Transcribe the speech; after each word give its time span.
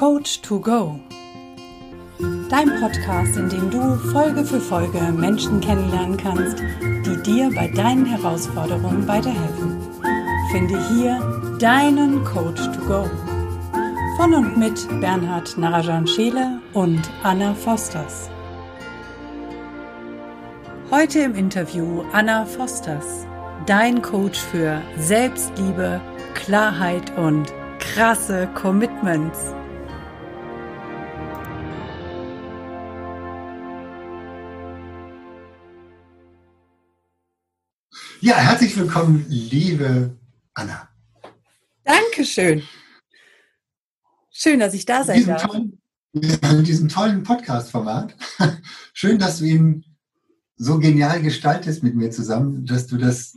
Coach 0.00 0.40
to 0.40 0.58
Go. 0.58 0.98
Dein 2.48 2.70
Podcast, 2.80 3.36
in 3.36 3.50
dem 3.50 3.70
du 3.70 3.96
Folge 4.12 4.46
für 4.46 4.58
Folge 4.58 4.98
Menschen 5.12 5.60
kennenlernen 5.60 6.16
kannst, 6.16 6.58
die 6.80 7.22
dir 7.22 7.50
bei 7.54 7.68
deinen 7.68 8.06
Herausforderungen 8.06 9.06
weiterhelfen. 9.06 9.76
Finde 10.50 10.82
hier 10.88 11.20
deinen 11.58 12.24
Coach 12.24 12.62
to 12.72 12.80
Go. 12.86 13.10
Von 14.16 14.32
und 14.32 14.56
mit 14.56 14.88
Bernhard 15.02 15.58
Narajan 15.58 16.06
Scheele 16.06 16.62
und 16.72 17.02
Anna 17.22 17.52
Fosters. 17.52 18.30
Heute 20.90 21.18
im 21.18 21.34
Interview 21.34 22.04
Anna 22.14 22.46
Fosters, 22.46 23.26
dein 23.66 24.00
Coach 24.00 24.40
für 24.40 24.80
Selbstliebe, 24.96 26.00
Klarheit 26.32 27.14
und 27.18 27.52
krasse 27.78 28.48
Commitments. 28.54 29.52
Ja, 38.22 38.36
herzlich 38.36 38.76
willkommen, 38.76 39.24
liebe 39.30 40.14
Anna. 40.52 40.90
Dankeschön. 41.84 42.62
Schön, 44.30 44.60
dass 44.60 44.74
ich 44.74 44.84
da 44.84 45.04
sein 45.04 45.24
darf. 45.24 45.46
Tollen, 45.46 45.80
in 46.12 46.64
diesem 46.64 46.90
tollen 46.90 47.22
Podcast-Format. 47.22 48.14
Schön, 48.92 49.18
dass 49.18 49.38
du 49.38 49.46
ihn 49.46 49.86
so 50.56 50.78
genial 50.78 51.22
gestaltest 51.22 51.82
mit 51.82 51.94
mir 51.94 52.10
zusammen, 52.10 52.66
dass 52.66 52.86
du 52.86 52.98
das 52.98 53.36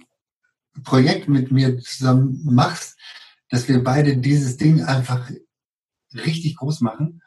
Projekt 0.84 1.30
mit 1.30 1.50
mir 1.50 1.80
zusammen 1.80 2.42
machst, 2.44 3.00
dass 3.50 3.70
wir 3.70 3.82
beide 3.82 4.18
dieses 4.18 4.58
Ding 4.58 4.84
einfach 4.84 5.32
richtig 6.14 6.58
groß 6.58 6.82
machen. 6.82 7.22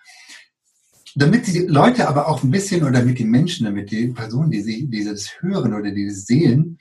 Damit 1.14 1.47
die 1.47 1.61
Leute 1.61 2.06
aber 2.06 2.28
auch 2.28 2.42
ein 2.42 2.50
bisschen 2.50 2.84
oder 2.84 3.03
mit 3.03 3.19
den 3.19 3.31
Menschen, 3.31 3.64
damit 3.64 3.91
die 3.91 4.09
Personen, 4.09 4.50
die, 4.50 4.61
sie, 4.61 4.88
die 4.88 5.05
das 5.05 5.41
hören 5.41 5.72
oder 5.72 5.91
die 5.91 6.06
das 6.06 6.27
sehen, 6.27 6.78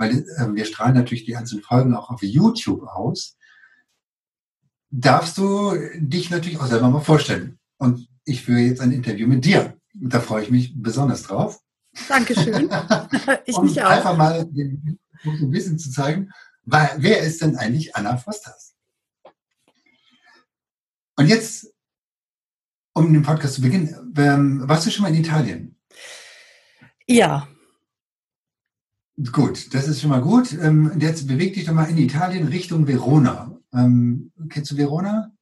weil 0.00 0.24
äh, 0.38 0.54
wir 0.54 0.64
strahlen 0.64 0.94
natürlich 0.94 1.26
die 1.26 1.36
einzelnen 1.36 1.62
Folgen 1.62 1.94
auch 1.94 2.08
auf 2.10 2.22
YouTube 2.22 2.82
aus, 2.84 3.36
darfst 4.90 5.36
du 5.36 5.76
dich 5.98 6.30
natürlich 6.30 6.58
auch 6.58 6.66
selber 6.66 6.88
mal 6.88 7.00
vorstellen. 7.00 7.58
Und 7.76 8.08
ich 8.24 8.42
führe 8.44 8.60
jetzt 8.60 8.80
ein 8.80 8.92
Interview 8.92 9.28
mit 9.28 9.44
dir. 9.44 9.76
Da 9.92 10.20
freue 10.20 10.42
ich 10.42 10.50
mich 10.50 10.72
besonders 10.74 11.24
drauf. 11.24 11.60
Dankeschön. 12.08 12.70
Ich 13.44 13.56
um 13.56 13.66
mich 13.66 13.82
auch. 13.82 13.90
Einfach 13.90 14.16
mal 14.16 14.46
den, 14.46 14.98
um 15.24 15.34
ein 15.34 15.50
bisschen 15.50 15.78
zu 15.78 15.90
zeigen, 15.90 16.30
wer 16.64 17.20
ist 17.20 17.42
denn 17.42 17.56
eigentlich 17.56 17.94
Anna 17.94 18.16
Fosters? 18.16 18.74
Und 21.16 21.26
jetzt, 21.26 21.74
um 22.94 23.12
den 23.12 23.22
Podcast 23.22 23.54
zu 23.54 23.60
beginnen, 23.60 24.14
ähm, 24.16 24.66
warst 24.66 24.86
du 24.86 24.90
schon 24.90 25.02
mal 25.02 25.14
in 25.14 25.20
Italien? 25.20 25.78
Ja. 27.06 27.48
Gut, 29.32 29.74
das 29.74 29.86
ist 29.86 30.00
schon 30.00 30.10
mal 30.10 30.22
gut. 30.22 30.52
Ähm, 30.54 30.92
jetzt 30.98 31.26
beweg 31.26 31.52
dich 31.52 31.66
doch 31.66 31.74
mal 31.74 31.90
in 31.90 31.98
Italien 31.98 32.48
Richtung 32.48 32.86
Verona. 32.86 33.54
Ähm, 33.72 34.32
kennst 34.48 34.70
du 34.70 34.76
Verona? 34.78 35.32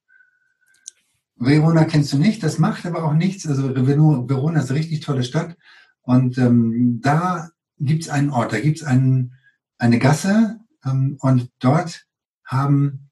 Verona 1.36 1.84
kennst 1.84 2.12
du 2.12 2.18
nicht, 2.18 2.42
das 2.42 2.58
macht 2.58 2.86
aber 2.86 3.04
auch 3.04 3.12
nichts. 3.12 3.46
Also 3.46 3.72
Verona 3.76 4.60
ist 4.60 4.70
eine 4.70 4.80
richtig 4.80 5.00
tolle 5.00 5.22
Stadt. 5.22 5.56
Und 6.02 6.38
ähm, 6.38 7.00
da 7.02 7.50
gibt 7.78 8.02
es 8.02 8.08
einen 8.08 8.30
Ort, 8.30 8.52
da 8.52 8.58
gibt 8.58 8.78
es 8.78 8.84
einen, 8.84 9.34
eine 9.78 10.00
Gasse 10.00 10.58
ähm, 10.84 11.16
und 11.20 11.48
dort 11.60 12.04
haben, 12.44 13.10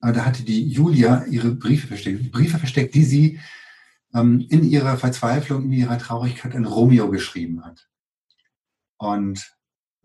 äh, 0.00 0.12
da 0.12 0.24
hatte 0.24 0.42
die 0.42 0.68
Julia 0.68 1.26
ihre 1.26 1.50
Briefe 1.50 1.88
versteckt, 1.88 2.32
Briefe 2.32 2.58
versteckt, 2.58 2.94
die 2.94 3.04
sie 3.04 3.40
ähm, 4.14 4.46
in 4.48 4.64
ihrer 4.64 4.96
Verzweiflung, 4.96 5.64
in 5.64 5.72
ihrer 5.72 5.98
Traurigkeit 5.98 6.54
an 6.54 6.64
Romeo 6.64 7.10
geschrieben 7.10 7.62
hat. 7.62 7.88
Und 8.96 9.52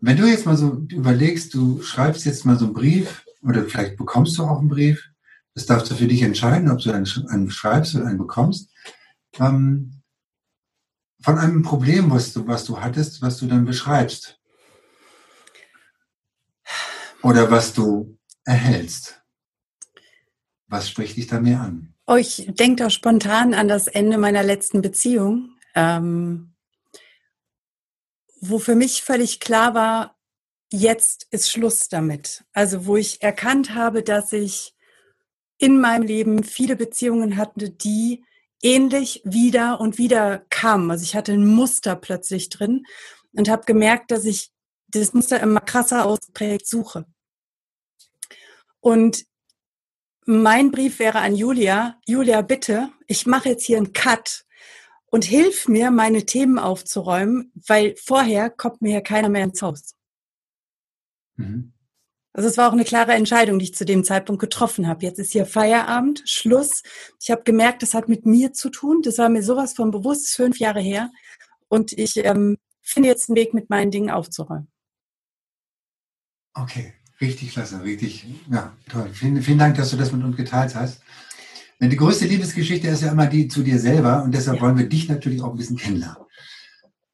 wenn 0.00 0.16
du 0.16 0.26
jetzt 0.26 0.46
mal 0.46 0.56
so 0.56 0.86
überlegst, 0.90 1.54
du 1.54 1.82
schreibst 1.82 2.24
jetzt 2.24 2.44
mal 2.44 2.58
so 2.58 2.66
einen 2.66 2.74
Brief 2.74 3.24
oder 3.42 3.64
vielleicht 3.64 3.96
bekommst 3.96 4.38
du 4.38 4.44
auch 4.44 4.58
einen 4.58 4.68
Brief, 4.68 5.10
das 5.54 5.66
darfst 5.66 5.90
du 5.90 5.96
für 5.96 6.06
dich 6.06 6.22
entscheiden, 6.22 6.70
ob 6.70 6.78
du 6.78 6.92
einen, 6.92 7.50
schreibst 7.50 7.94
oder 7.96 8.06
einen 8.06 8.18
bekommst. 8.18 8.70
Ähm, 9.40 10.02
von 11.20 11.38
einem 11.38 11.62
Problem, 11.62 12.10
was 12.10 12.32
du, 12.32 12.46
was 12.46 12.64
du 12.64 12.80
hattest, 12.80 13.22
was 13.22 13.38
du 13.38 13.46
dann 13.46 13.64
beschreibst. 13.64 14.38
Oder 17.22 17.50
was 17.50 17.74
du 17.74 18.16
erhältst. 18.44 19.20
Was 20.68 20.88
spricht 20.88 21.16
dich 21.16 21.26
da 21.26 21.40
mehr 21.40 21.60
an? 21.60 21.94
Oh, 22.06 22.14
ich 22.14 22.48
denke 22.48 22.84
da 22.84 22.90
spontan 22.90 23.52
an 23.52 23.66
das 23.66 23.88
Ende 23.88 24.16
meiner 24.16 24.44
letzten 24.44 24.80
Beziehung, 24.80 25.56
ähm, 25.74 26.54
wo 28.40 28.58
für 28.58 28.74
mich 28.74 29.02
völlig 29.02 29.40
klar 29.40 29.74
war, 29.74 30.18
jetzt 30.70 31.26
ist 31.30 31.50
Schluss 31.50 31.88
damit. 31.88 32.44
Also 32.52 32.86
wo 32.86 32.96
ich 32.96 33.22
erkannt 33.22 33.74
habe, 33.74 34.02
dass 34.02 34.32
ich 34.32 34.74
in 35.58 35.80
meinem 35.80 36.04
Leben 36.04 36.44
viele 36.44 36.76
Beziehungen 36.76 37.36
hatte, 37.36 37.70
die 37.70 38.24
ähnlich 38.62 39.22
wieder 39.24 39.80
und 39.80 39.98
wieder 39.98 40.44
kam. 40.50 40.90
Also 40.90 41.02
ich 41.02 41.14
hatte 41.14 41.32
ein 41.32 41.46
Muster 41.46 41.96
plötzlich 41.96 42.48
drin 42.48 42.84
und 43.32 43.48
habe 43.48 43.64
gemerkt, 43.64 44.10
dass 44.10 44.24
ich 44.24 44.50
das 44.88 45.12
Muster 45.12 45.40
immer 45.40 45.60
krasser 45.60 46.06
ausprägt 46.06 46.66
suche. 46.66 47.06
Und 48.80 49.24
mein 50.24 50.70
Brief 50.70 50.98
wäre 50.98 51.18
an 51.20 51.34
Julia, 51.34 51.98
Julia, 52.06 52.42
bitte, 52.42 52.90
ich 53.06 53.26
mache 53.26 53.50
jetzt 53.50 53.64
hier 53.64 53.78
einen 53.78 53.92
Cut 53.92 54.44
und 55.10 55.24
hilf 55.24 55.68
mir, 55.68 55.90
meine 55.90 56.26
Themen 56.26 56.58
aufzuräumen, 56.58 57.52
weil 57.66 57.94
vorher 57.96 58.50
kommt 58.50 58.82
mir 58.82 58.94
ja 58.94 59.00
keiner 59.00 59.28
mehr 59.28 59.44
ins 59.44 59.62
Haus. 59.62 59.94
Mhm. 61.36 61.72
Also 62.32 62.48
es 62.48 62.56
war 62.56 62.68
auch 62.68 62.72
eine 62.72 62.84
klare 62.84 63.14
Entscheidung, 63.14 63.58
die 63.58 63.64
ich 63.64 63.74
zu 63.74 63.84
dem 63.84 64.04
Zeitpunkt 64.04 64.40
getroffen 64.40 64.86
habe. 64.86 65.02
Jetzt 65.02 65.18
ist 65.18 65.32
hier 65.32 65.46
Feierabend, 65.46 66.22
Schluss. 66.26 66.82
Ich 67.20 67.30
habe 67.30 67.42
gemerkt, 67.42 67.82
das 67.82 67.94
hat 67.94 68.08
mit 68.08 68.26
mir 68.26 68.52
zu 68.52 68.70
tun. 68.70 69.02
Das 69.02 69.18
war 69.18 69.28
mir 69.28 69.42
sowas 69.42 69.72
von 69.72 69.90
bewusst, 69.90 70.36
fünf 70.36 70.58
Jahre 70.58 70.80
her. 70.80 71.10
Und 71.68 71.92
ich 71.92 72.16
ähm, 72.18 72.56
finde 72.80 73.08
jetzt 73.08 73.28
einen 73.28 73.36
Weg, 73.36 73.54
mit 73.54 73.70
meinen 73.70 73.90
Dingen 73.90 74.10
aufzuräumen. 74.10 74.68
Okay, 76.54 76.92
richtig 77.20 77.52
klasse, 77.52 77.82
richtig, 77.82 78.24
ja, 78.50 78.76
toll. 78.88 79.10
Vielen, 79.12 79.42
vielen 79.42 79.58
Dank, 79.58 79.76
dass 79.76 79.90
du 79.90 79.96
das 79.96 80.12
mit 80.12 80.22
uns 80.22 80.36
geteilt 80.36 80.74
hast. 80.74 81.02
Denn 81.80 81.90
die 81.90 81.96
größte 81.96 82.26
Liebesgeschichte 82.26 82.88
ist 82.88 83.02
ja 83.02 83.12
immer 83.12 83.26
die 83.26 83.48
zu 83.48 83.62
dir 83.62 83.78
selber 83.78 84.22
und 84.24 84.34
deshalb 84.34 84.56
ja. 84.56 84.62
wollen 84.62 84.78
wir 84.78 84.88
dich 84.88 85.08
natürlich 85.08 85.42
auch 85.42 85.52
ein 85.52 85.56
bisschen 85.56 85.76
kennenlernen. 85.76 86.24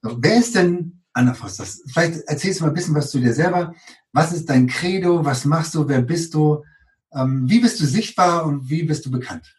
So, 0.03 0.19
wer 0.21 0.37
ist 0.39 0.55
denn 0.55 1.03
Anna 1.13 1.35
Foster? 1.35 1.67
Vielleicht 1.93 2.21
erzählst 2.27 2.61
du 2.61 2.65
mal 2.65 2.71
ein 2.71 2.75
bisschen 2.75 2.95
was 2.95 3.11
zu 3.11 3.21
dir 3.21 3.35
selber. 3.35 3.75
Was 4.13 4.33
ist 4.33 4.49
dein 4.49 4.67
Credo? 4.67 5.25
Was 5.25 5.45
machst 5.45 5.75
du? 5.75 5.89
Wer 5.89 6.01
bist 6.01 6.35
du? 6.35 6.65
Ähm, 7.13 7.45
wie 7.49 7.61
bist 7.61 7.81
du 7.81 7.85
sichtbar 7.85 8.47
und 8.47 8.69
wie 8.69 8.83
bist 8.83 9.05
du 9.07 9.11
bekannt? 9.11 9.55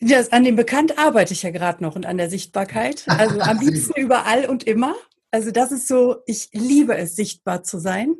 Das, 0.00 0.32
an 0.32 0.44
dem 0.44 0.56
Bekannt 0.56 0.98
arbeite 0.98 1.32
ich 1.32 1.42
ja 1.42 1.50
gerade 1.50 1.82
noch 1.82 1.96
und 1.96 2.04
an 2.04 2.18
der 2.18 2.28
Sichtbarkeit. 2.28 3.04
Also 3.06 3.40
am 3.40 3.58
liebsten 3.60 3.98
überall 3.98 4.46
und 4.46 4.64
immer. 4.64 4.94
Also 5.30 5.50
das 5.50 5.72
ist 5.72 5.88
so, 5.88 6.18
ich 6.26 6.50
liebe 6.52 6.96
es, 6.96 7.16
sichtbar 7.16 7.62
zu 7.62 7.78
sein. 7.78 8.14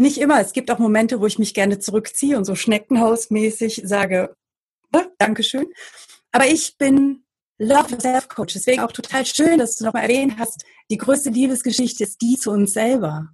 Nicht 0.00 0.16
immer. 0.16 0.40
Es 0.40 0.54
gibt 0.54 0.70
auch 0.70 0.78
Momente, 0.78 1.20
wo 1.20 1.26
ich 1.26 1.38
mich 1.38 1.52
gerne 1.52 1.78
zurückziehe 1.78 2.38
und 2.38 2.46
so 2.46 2.54
schneckenhausmäßig 2.54 3.82
sage, 3.84 4.34
oh, 4.94 5.02
Dankeschön. 5.18 5.66
Aber 6.32 6.46
ich 6.46 6.78
bin 6.78 7.24
Love 7.58 7.90
Yourself 7.90 8.26
Coach. 8.28 8.54
Deswegen 8.54 8.80
auch 8.80 8.92
total 8.92 9.26
schön, 9.26 9.58
dass 9.58 9.76
du 9.76 9.84
nochmal 9.84 10.04
erwähnt 10.04 10.38
hast, 10.38 10.64
die 10.90 10.96
größte 10.96 11.28
Liebesgeschichte 11.28 12.04
ist 12.04 12.22
die 12.22 12.38
zu 12.38 12.50
uns 12.50 12.72
selber. 12.72 13.28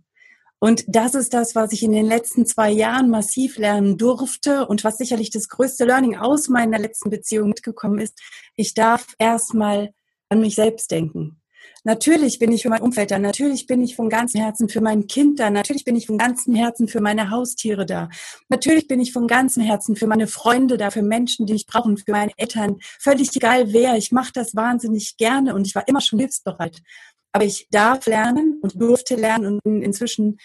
Und 0.59 0.82
das 0.88 1.15
ist 1.15 1.34
das, 1.34 1.55
was 1.55 1.71
ich 1.71 1.84
in 1.84 1.93
den 1.93 2.05
letzten 2.06 2.47
zwei 2.47 2.72
Jahren 2.72 3.10
massiv 3.10 3.59
lernen 3.59 3.97
durfte 3.97 4.66
und 4.66 4.82
was 4.82 4.99
sicherlich 4.99 5.31
das 5.31 5.49
größte 5.49 5.84
Learning 5.84 6.16
aus 6.16 6.49
meiner 6.49 6.81
letzten 6.81 7.11
Beziehung 7.11 7.50
mitgekommen 7.50 8.00
ist. 8.00 8.20
Ich 8.56 8.75
darf 8.75 9.06
erstmal 9.20 9.93
an 10.31 10.41
mich 10.41 10.56
selbst 10.56 10.91
denken. 10.91 11.41
Natürlich 11.85 12.39
bin 12.41 12.51
ich 12.51 12.63
für 12.63 12.69
mein 12.69 12.83
Umfeld 12.83 13.13
da, 13.13 13.19
natürlich 13.19 13.67
bin 13.67 13.81
ich 13.81 13.95
von 13.95 14.09
ganzem 14.09 14.41
Herzen 14.41 14.69
für 14.69 14.81
mein 14.81 15.07
Kind 15.07 15.39
da, 15.39 15.51
natürlich 15.51 15.85
bin 15.85 15.95
ich 15.95 16.07
von 16.07 16.19
ganzem 16.19 16.55
Herzen 16.55 16.89
für 16.89 17.01
meine 17.01 17.31
Haustiere 17.31 17.87
da, 17.87 18.09
natürlich 18.49 18.89
bin 18.89 18.99
ich 19.01 19.13
von 19.13 19.29
ganzem 19.29 19.63
Herzen 19.63 19.95
für 19.95 20.09
meine 20.09 20.27
Freunde 20.27 20.79
da, 20.79 20.91
für 20.91 21.03
Menschen, 21.03 21.47
die 21.47 21.53
mich 21.53 21.67
brauchen, 21.67 21.97
für 21.97 22.11
meine 22.11 22.33
Eltern, 22.37 22.79
völlig 22.99 23.35
egal 23.37 23.73
wer, 23.73 23.97
ich 23.97 24.11
mache 24.11 24.33
das 24.35 24.57
wahnsinnig 24.57 25.17
gerne 25.17 25.55
und 25.55 25.67
ich 25.67 25.77
war 25.77 25.87
immer 25.87 26.01
schon 26.01 26.19
hilfsbereit. 26.19 26.83
Aber 27.31 27.45
ich 27.45 27.69
darf 27.71 28.07
lernen 28.07 28.59
und 28.63 28.81
durfte 28.81 29.15
lernen 29.15 29.47
und 29.47 29.63
bin 29.63 29.83
inzwischen 29.83 30.39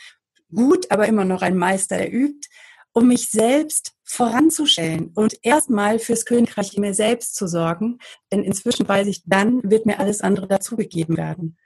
gut, 0.53 0.91
aber 0.91 1.07
immer 1.07 1.25
noch 1.25 1.41
ein 1.41 1.55
Meister, 1.55 1.97
der 1.97 2.13
übt, 2.13 2.49
um 2.93 3.07
mich 3.07 3.29
selbst 3.29 3.93
voranzustellen 4.11 5.11
und 5.15 5.37
erstmal 5.41 5.99
fürs 5.99 6.25
Königreich 6.25 6.73
in 6.73 6.81
mir 6.81 6.93
selbst 6.93 7.35
zu 7.35 7.47
sorgen. 7.47 7.99
Denn 8.31 8.43
inzwischen 8.43 8.87
weiß 8.87 9.07
ich, 9.07 9.23
dann 9.25 9.61
wird 9.63 9.85
mir 9.85 9.99
alles 9.99 10.21
andere 10.21 10.47
dazugegeben 10.47 11.17
werden. 11.17 11.57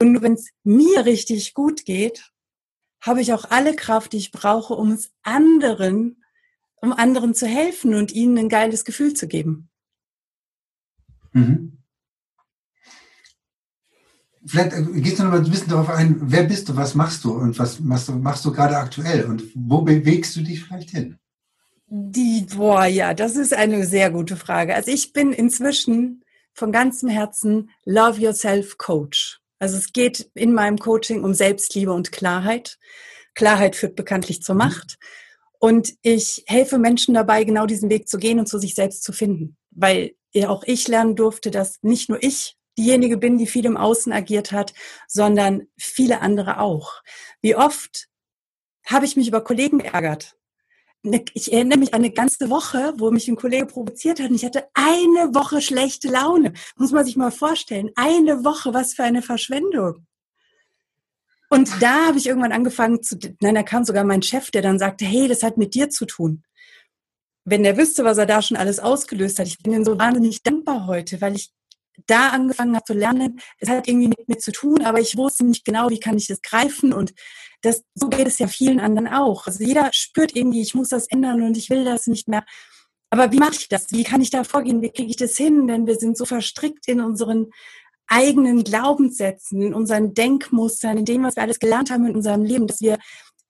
Und 0.00 0.12
nur 0.12 0.22
wenn 0.22 0.34
es 0.34 0.50
mir 0.64 1.04
richtig 1.06 1.54
gut 1.54 1.84
geht, 1.84 2.32
habe 3.00 3.20
ich 3.20 3.32
auch 3.32 3.50
alle 3.50 3.74
Kraft, 3.74 4.12
die 4.12 4.18
ich 4.18 4.32
brauche, 4.32 4.74
um 4.74 4.92
es 4.92 5.10
anderen 5.22 6.22
um 6.82 6.92
anderen 6.92 7.32
zu 7.32 7.46
helfen 7.46 7.94
und 7.94 8.12
ihnen 8.12 8.36
ein 8.36 8.48
geiles 8.48 8.84
Gefühl 8.84 9.14
zu 9.14 9.28
geben. 9.28 9.70
Mhm. 11.32 11.78
Vielleicht 14.44 14.72
äh, 14.72 15.00
gehst 15.00 15.18
du 15.20 15.22
noch 15.22 15.30
mal 15.30 15.38
ein 15.38 15.48
bisschen 15.50 15.68
darauf 15.68 15.88
ein, 15.88 16.16
wer 16.20 16.42
bist 16.42 16.68
du, 16.68 16.76
was 16.76 16.96
machst 16.96 17.22
du 17.22 17.32
und 17.32 17.56
was 17.58 17.78
machst 17.78 18.08
du, 18.08 18.12
machst 18.14 18.44
du 18.44 18.52
gerade 18.52 18.76
aktuell 18.76 19.24
und 19.26 19.44
wo 19.54 19.82
bewegst 19.82 20.34
du 20.34 20.42
dich 20.42 20.64
vielleicht 20.64 20.90
hin? 20.90 21.16
Die, 21.94 22.46
boah, 22.56 22.86
ja, 22.86 23.12
das 23.12 23.36
ist 23.36 23.52
eine 23.52 23.84
sehr 23.84 24.10
gute 24.10 24.36
Frage. 24.36 24.74
Also 24.74 24.90
ich 24.90 25.12
bin 25.12 25.34
inzwischen 25.34 26.24
von 26.54 26.72
ganzem 26.72 27.10
Herzen 27.10 27.68
Love 27.84 28.18
Yourself 28.18 28.78
Coach. 28.78 29.40
Also 29.58 29.76
es 29.76 29.92
geht 29.92 30.30
in 30.32 30.54
meinem 30.54 30.78
Coaching 30.78 31.22
um 31.22 31.34
Selbstliebe 31.34 31.92
und 31.92 32.10
Klarheit. 32.10 32.78
Klarheit 33.34 33.76
führt 33.76 33.94
bekanntlich 33.94 34.42
zur 34.42 34.54
mhm. 34.54 34.60
Macht. 34.60 34.98
Und 35.58 35.92
ich 36.00 36.44
helfe 36.46 36.78
Menschen 36.78 37.12
dabei, 37.12 37.44
genau 37.44 37.66
diesen 37.66 37.90
Weg 37.90 38.08
zu 38.08 38.16
gehen 38.16 38.38
und 38.38 38.46
zu 38.46 38.58
sich 38.58 38.74
selbst 38.74 39.04
zu 39.04 39.12
finden. 39.12 39.58
Weil 39.70 40.14
auch 40.46 40.64
ich 40.64 40.88
lernen 40.88 41.14
durfte, 41.14 41.50
dass 41.50 41.76
nicht 41.82 42.08
nur 42.08 42.22
ich 42.22 42.56
diejenige 42.78 43.18
bin, 43.18 43.36
die 43.36 43.46
viel 43.46 43.66
im 43.66 43.76
Außen 43.76 44.14
agiert 44.14 44.50
hat, 44.50 44.72
sondern 45.08 45.66
viele 45.76 46.22
andere 46.22 46.58
auch. 46.58 47.02
Wie 47.42 47.54
oft 47.54 48.08
habe 48.86 49.04
ich 49.04 49.14
mich 49.14 49.28
über 49.28 49.44
Kollegen 49.44 49.80
geärgert? 49.80 50.38
Ne, 51.04 51.24
ich 51.34 51.52
erinnere 51.52 51.80
mich 51.80 51.94
an 51.94 52.00
eine 52.00 52.12
ganze 52.12 52.48
Woche, 52.48 52.94
wo 52.96 53.10
mich 53.10 53.26
ein 53.26 53.34
Kollege 53.34 53.66
provoziert 53.66 54.20
hat 54.20 54.30
und 54.30 54.36
ich 54.36 54.44
hatte 54.44 54.68
eine 54.74 55.34
Woche 55.34 55.60
schlechte 55.60 56.08
Laune. 56.08 56.52
Muss 56.76 56.92
man 56.92 57.04
sich 57.04 57.16
mal 57.16 57.32
vorstellen. 57.32 57.90
Eine 57.96 58.44
Woche, 58.44 58.72
was 58.72 58.94
für 58.94 59.02
eine 59.02 59.22
Verschwendung. 59.22 60.06
Und 61.50 61.70
da 61.82 62.06
habe 62.06 62.18
ich 62.18 62.26
irgendwann 62.26 62.52
angefangen 62.52 63.02
zu, 63.02 63.18
nein, 63.40 63.56
da 63.56 63.62
kam 63.62 63.84
sogar 63.84 64.04
mein 64.04 64.22
Chef, 64.22 64.50
der 64.50 64.62
dann 64.62 64.78
sagte, 64.78 65.04
hey, 65.04 65.28
das 65.28 65.42
hat 65.42 65.58
mit 65.58 65.74
dir 65.74 65.90
zu 65.90 66.06
tun. 66.06 66.44
Wenn 67.44 67.64
der 67.64 67.76
wüsste, 67.76 68.04
was 68.04 68.18
er 68.18 68.26
da 68.26 68.40
schon 68.40 68.56
alles 68.56 68.78
ausgelöst 68.78 69.40
hat, 69.40 69.48
ich 69.48 69.58
bin 69.58 69.72
ihm 69.72 69.84
so 69.84 69.98
wahnsinnig 69.98 70.42
dankbar 70.42 70.86
heute, 70.86 71.20
weil 71.20 71.34
ich 71.34 71.52
da 72.06 72.30
angefangen 72.30 72.74
habe 72.74 72.84
zu 72.84 72.94
lernen, 72.94 73.40
es 73.58 73.68
hat 73.68 73.86
irgendwie 73.88 74.08
mit 74.08 74.28
mir 74.28 74.38
zu 74.38 74.52
tun, 74.52 74.82
aber 74.84 75.00
ich 75.00 75.16
wusste 75.16 75.44
nicht 75.44 75.64
genau, 75.64 75.90
wie 75.90 76.00
kann 76.00 76.16
ich 76.16 76.26
das 76.26 76.42
greifen 76.42 76.92
und 76.92 77.12
das, 77.60 77.84
so 77.94 78.08
geht 78.08 78.26
es 78.26 78.38
ja 78.38 78.48
vielen 78.48 78.80
anderen 78.80 79.08
auch. 79.08 79.46
Also 79.46 79.62
jeder 79.62 79.90
spürt 79.92 80.34
irgendwie, 80.34 80.62
ich 80.62 80.74
muss 80.74 80.88
das 80.88 81.06
ändern 81.06 81.42
und 81.42 81.56
ich 81.56 81.70
will 81.70 81.84
das 81.84 82.06
nicht 82.06 82.28
mehr. 82.28 82.44
Aber 83.10 83.30
wie 83.30 83.38
mache 83.38 83.54
ich 83.54 83.68
das? 83.68 83.92
Wie 83.92 84.04
kann 84.04 84.20
ich 84.20 84.30
da 84.30 84.42
vorgehen? 84.42 84.82
Wie 84.82 84.90
kriege 84.90 85.10
ich 85.10 85.16
das 85.16 85.36
hin? 85.36 85.68
Denn 85.68 85.86
wir 85.86 85.96
sind 85.96 86.16
so 86.16 86.24
verstrickt 86.24 86.88
in 86.88 87.00
unseren 87.00 87.50
eigenen 88.08 88.64
Glaubenssätzen, 88.64 89.62
in 89.62 89.74
unseren 89.74 90.14
Denkmustern, 90.14 90.98
in 90.98 91.04
dem, 91.04 91.22
was 91.22 91.36
wir 91.36 91.42
alles 91.42 91.58
gelernt 91.58 91.90
haben 91.90 92.06
in 92.06 92.16
unserem 92.16 92.42
Leben, 92.42 92.66
dass 92.66 92.80
wir 92.80 92.98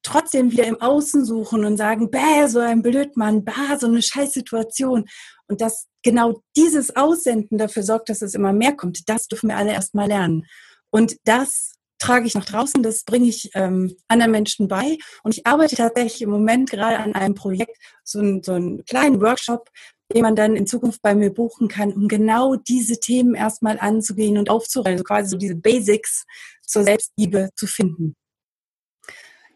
trotzdem 0.03 0.51
wieder 0.51 0.67
im 0.67 0.81
Außen 0.81 1.25
suchen 1.25 1.65
und 1.65 1.77
sagen, 1.77 2.11
bäh, 2.11 2.47
so 2.49 2.59
ein 2.59 2.83
Blödmann, 2.83 3.45
bah, 3.45 3.79
so 3.79 3.87
eine 3.87 4.03
Scheißsituation. 4.03 5.07
Und 5.47 5.61
dass 5.61 5.87
genau 6.03 6.43
dieses 6.57 6.97
Aussenden 6.97 7.59
dafür 7.59 7.83
sorgt, 7.83 8.09
dass 8.09 8.23
es 8.23 8.35
immer 8.35 8.53
mehr 8.53 8.75
kommt, 8.75 9.09
das 9.09 9.29
dürfen 9.29 9.49
wir 9.49 9.57
alle 9.57 9.73
erstmal 9.73 10.09
lernen. 10.09 10.47
Und 10.91 11.17
das 11.25 11.73
trage 11.99 12.27
ich 12.27 12.35
nach 12.35 12.45
draußen, 12.45 12.83
das 12.83 13.05
bringe 13.05 13.29
ich 13.29 13.51
ähm, 13.55 13.97
anderen 14.09 14.33
Menschen 14.33 14.67
bei. 14.67 14.99
Und 15.23 15.37
ich 15.37 15.47
arbeite 15.47 15.77
tatsächlich 15.77 16.23
im 16.23 16.31
Moment 16.31 16.71
gerade 16.71 16.99
an 16.99 17.15
einem 17.15 17.35
Projekt, 17.35 17.77
so, 18.03 18.21
ein, 18.21 18.43
so 18.43 18.53
einen 18.53 18.85
kleinen 18.85 19.21
Workshop, 19.21 19.71
den 20.13 20.23
man 20.23 20.37
dann 20.37 20.57
in 20.57 20.67
Zukunft 20.67 21.01
bei 21.01 21.15
mir 21.15 21.33
buchen 21.33 21.69
kann, 21.69 21.93
um 21.93 22.09
genau 22.09 22.57
diese 22.57 22.99
Themen 22.99 23.35
erstmal 23.35 23.79
anzugehen 23.79 24.37
und 24.37 24.51
aufzurollen, 24.51 24.95
also 24.95 25.05
quasi 25.05 25.31
so 25.31 25.37
diese 25.37 25.55
Basics 25.55 26.25
zur 26.67 26.83
Selbstliebe 26.83 27.51
zu 27.55 27.67
finden. 27.67 28.17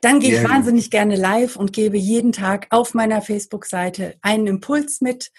Dann 0.01 0.21
gehe 0.21 0.35
ich 0.35 0.41
yeah. 0.41 0.51
wahnsinnig 0.51 0.91
gerne 0.91 1.17
live 1.17 1.57
und 1.57 1.73
gebe 1.73 1.97
jeden 1.97 2.33
Tag 2.33 2.67
auf 2.71 2.95
meiner 2.95 3.23
Facebook-Seite 3.23 4.15
einen 4.23 4.47
Impuls 4.47 5.01
mit, 5.01 5.31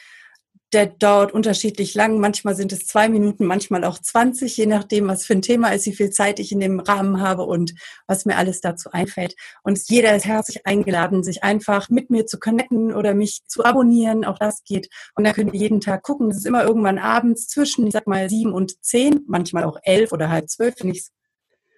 der 0.73 0.87
dauert 0.87 1.31
unterschiedlich 1.31 1.95
lang. 1.95 2.19
Manchmal 2.19 2.55
sind 2.55 2.73
es 2.73 2.85
zwei 2.85 3.07
Minuten, 3.07 3.45
manchmal 3.45 3.85
auch 3.85 3.99
20, 3.99 4.57
je 4.57 4.65
nachdem, 4.65 5.07
was 5.07 5.25
für 5.25 5.33
ein 5.33 5.41
Thema 5.41 5.69
ist, 5.69 5.85
wie 5.85 5.95
viel 5.95 6.09
Zeit 6.09 6.39
ich 6.39 6.51
in 6.51 6.59
dem 6.59 6.79
Rahmen 6.79 7.21
habe 7.21 7.43
und 7.43 7.73
was 8.05 8.25
mir 8.25 8.35
alles 8.35 8.59
dazu 8.59 8.91
einfällt. 8.91 9.35
Und 9.63 9.79
jeder 9.87 10.15
ist 10.15 10.25
herzlich 10.25 10.65
eingeladen, 10.67 11.23
sich 11.23 11.43
einfach 11.43 11.89
mit 11.89 12.09
mir 12.09 12.25
zu 12.25 12.37
connecten 12.37 12.93
oder 12.93 13.13
mich 13.13 13.43
zu 13.47 13.63
abonnieren. 13.63 14.25
Auch 14.25 14.39
das 14.39 14.63
geht. 14.65 14.89
Und 15.15 15.23
dann 15.23 15.33
könnt 15.33 15.53
ihr 15.53 15.59
jeden 15.59 15.79
Tag 15.79 16.03
gucken. 16.03 16.29
Das 16.29 16.39
ist 16.39 16.45
immer 16.45 16.65
irgendwann 16.65 16.97
abends 16.97 17.47
zwischen, 17.47 17.87
ich 17.87 17.93
sag 17.93 18.07
mal, 18.07 18.29
sieben 18.29 18.51
und 18.51 18.83
zehn, 18.83 19.23
manchmal 19.27 19.63
auch 19.63 19.79
elf 19.83 20.11
oder 20.11 20.29
halb 20.29 20.49
zwölf, 20.49 20.75
wenn 20.79 20.91
ich 20.91 20.99
es 20.99 21.11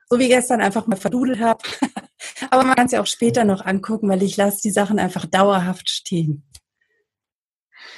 so 0.09 0.17
wie 0.17 0.27
gestern 0.27 0.61
einfach 0.61 0.87
mal 0.87 0.95
verdudelt 0.95 1.39
habe. 1.39 1.61
Aber 2.49 2.63
man 2.63 2.75
kann 2.75 2.85
es 2.85 2.91
ja 2.91 3.01
auch 3.01 3.07
später 3.07 3.43
noch 3.43 3.65
angucken, 3.65 4.09
weil 4.09 4.23
ich 4.23 4.37
lasse 4.37 4.61
die 4.61 4.71
Sachen 4.71 4.99
einfach 4.99 5.25
dauerhaft 5.25 5.89
stehen. 5.89 6.43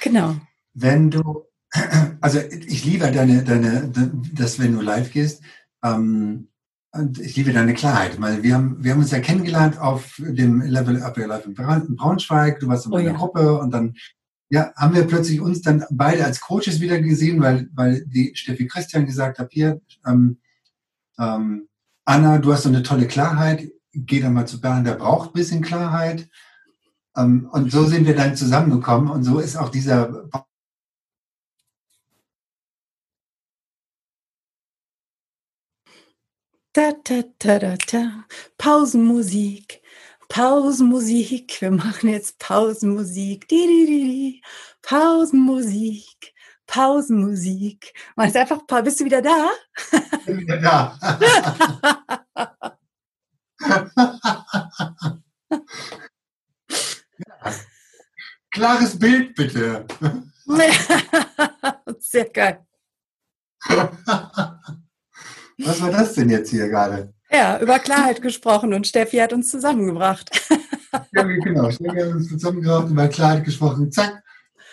Genau 0.00 0.36
wenn 0.74 1.10
du, 1.10 1.44
also 2.20 2.38
ich 2.38 2.84
liebe 2.84 3.10
deine, 3.10 3.44
deine, 3.44 3.90
das, 4.32 4.58
wenn 4.58 4.74
du 4.74 4.80
live 4.80 5.12
gehst, 5.12 5.42
ähm, 5.82 6.48
und 6.94 7.18
ich 7.18 7.36
liebe 7.36 7.54
deine 7.54 7.72
Klarheit, 7.72 8.20
weil 8.20 8.42
wir 8.42 8.54
haben, 8.54 8.84
wir 8.84 8.92
haben 8.92 9.00
uns 9.00 9.12
ja 9.12 9.20
kennengelernt 9.20 9.78
auf 9.78 10.14
dem 10.18 10.60
Level 10.60 11.02
Up 11.02 11.16
Your 11.16 11.26
Life 11.26 11.48
in 11.48 11.54
Braunschweig, 11.54 12.60
du 12.60 12.68
warst 12.68 12.84
in 12.84 12.90
meiner 12.90 13.10
oh, 13.10 13.12
ja. 13.12 13.16
Gruppe 13.16 13.58
und 13.58 13.70
dann 13.70 13.94
ja, 14.50 14.74
haben 14.76 14.94
wir 14.94 15.06
plötzlich 15.06 15.40
uns 15.40 15.62
dann 15.62 15.86
beide 15.90 16.26
als 16.26 16.42
Coaches 16.42 16.80
wieder 16.82 17.00
gesehen, 17.00 17.40
weil, 17.40 17.70
weil 17.72 18.04
die 18.04 18.32
Steffi 18.34 18.66
Christian 18.66 19.06
gesagt 19.06 19.38
hat, 19.38 19.50
hier, 19.52 19.80
ähm, 20.06 20.38
ähm, 21.18 21.68
Anna, 22.04 22.36
du 22.36 22.52
hast 22.52 22.64
so 22.64 22.68
eine 22.68 22.82
tolle 22.82 23.06
Klarheit, 23.06 23.70
geh 23.92 24.20
dann 24.20 24.34
mal 24.34 24.46
zu 24.46 24.60
Bernd, 24.60 24.86
der 24.86 24.94
braucht 24.94 25.30
ein 25.30 25.34
bisschen 25.34 25.62
Klarheit. 25.62 26.28
Ähm, 27.16 27.48
und 27.52 27.70
so 27.70 27.84
sind 27.84 28.06
wir 28.06 28.16
dann 28.16 28.36
zusammengekommen 28.36 29.10
und 29.10 29.24
so 29.24 29.38
ist 29.38 29.56
auch 29.56 29.68
dieser 29.68 30.28
Da, 36.74 36.92
da, 37.04 37.22
da, 37.38 37.58
da, 37.58 37.76
da. 37.76 38.24
Pausenmusik. 38.56 39.82
Pausenmusik. 40.30 41.60
Wir 41.60 41.70
machen 41.70 42.08
jetzt 42.08 42.38
Pausenmusik. 42.38 43.46
Di, 43.46 43.66
di, 43.66 43.86
di. 43.86 44.42
Pausenmusik. 44.80 46.32
Pausenmusik. 46.66 47.92
Mach 48.16 48.24
jetzt 48.24 48.38
einfach. 48.38 48.62
Bist 48.82 49.00
du 49.00 49.04
wieder 49.04 49.20
da? 49.20 49.50
Bin 50.24 50.38
wieder 50.38 50.56
da. 50.56 50.98
Klares 58.50 58.98
Bild, 58.98 59.34
bitte. 59.34 59.86
Sehr 61.98 62.28
geil. 62.30 62.66
Was 65.58 65.80
war 65.80 65.90
das 65.90 66.14
denn 66.14 66.28
jetzt 66.28 66.50
hier 66.50 66.68
gerade? 66.68 67.14
Ja, 67.30 67.58
über 67.60 67.78
Klarheit 67.78 68.20
gesprochen 68.20 68.74
und 68.74 68.86
Steffi 68.86 69.16
hat 69.18 69.32
uns 69.32 69.48
zusammengebracht. 69.48 70.30
ja, 71.12 71.22
genau. 71.22 71.70
Steffi 71.70 71.98
hat 71.98 72.08
uns 72.08 72.28
zusammengebracht, 72.28 72.90
über 72.90 73.08
Klarheit 73.08 73.44
gesprochen, 73.44 73.90
zack, 73.90 74.22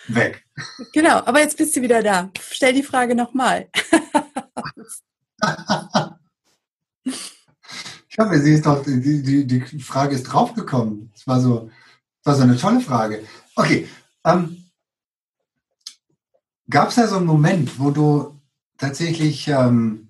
weg. 0.08 0.44
Genau, 0.92 1.22
aber 1.24 1.40
jetzt 1.40 1.56
bist 1.56 1.74
du 1.76 1.80
wieder 1.80 2.02
da. 2.02 2.30
Stell 2.38 2.74
die 2.74 2.82
Frage 2.82 3.14
nochmal. 3.14 3.68
ich 8.20 8.26
hoffe, 8.26 8.40
sie 8.40 8.52
ist 8.52 8.66
doch, 8.66 8.84
die, 8.84 9.22
die, 9.22 9.46
die 9.46 9.80
Frage 9.80 10.14
ist 10.14 10.24
draufgekommen. 10.24 11.10
Es 11.14 11.26
war 11.26 11.40
so, 11.40 11.70
war 12.24 12.34
so 12.34 12.42
eine 12.42 12.56
tolle 12.56 12.80
Frage. 12.80 13.24
Okay, 13.56 13.88
ähm, 14.24 14.64
gab 16.68 16.90
es 16.90 16.96
da 16.96 17.06
so 17.06 17.16
einen 17.16 17.26
Moment, 17.26 17.78
wo 17.78 17.90
du 17.90 18.38
tatsächlich 18.76 19.48
ähm, 19.48 20.08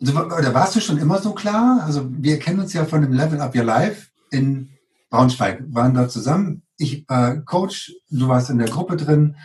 oder 0.00 0.52
warst 0.52 0.76
du 0.76 0.80
schon 0.80 0.98
immer 0.98 1.20
so 1.20 1.32
klar? 1.32 1.82
Also 1.84 2.06
wir 2.10 2.38
kennen 2.38 2.60
uns 2.60 2.72
ja 2.72 2.84
von 2.84 3.00
dem 3.00 3.12
Level 3.12 3.40
Up 3.40 3.54
Your 3.54 3.64
Life 3.64 4.08
in 4.30 4.68
Braunschweig, 5.08 5.62
waren 5.68 5.94
dort 5.94 6.10
zusammen. 6.10 6.62
Ich 6.76 7.08
war 7.08 7.36
Coach, 7.42 7.94
du 8.10 8.28
warst 8.28 8.50
in 8.50 8.58
der 8.58 8.68
Gruppe 8.68 8.96
drin. 8.96 9.36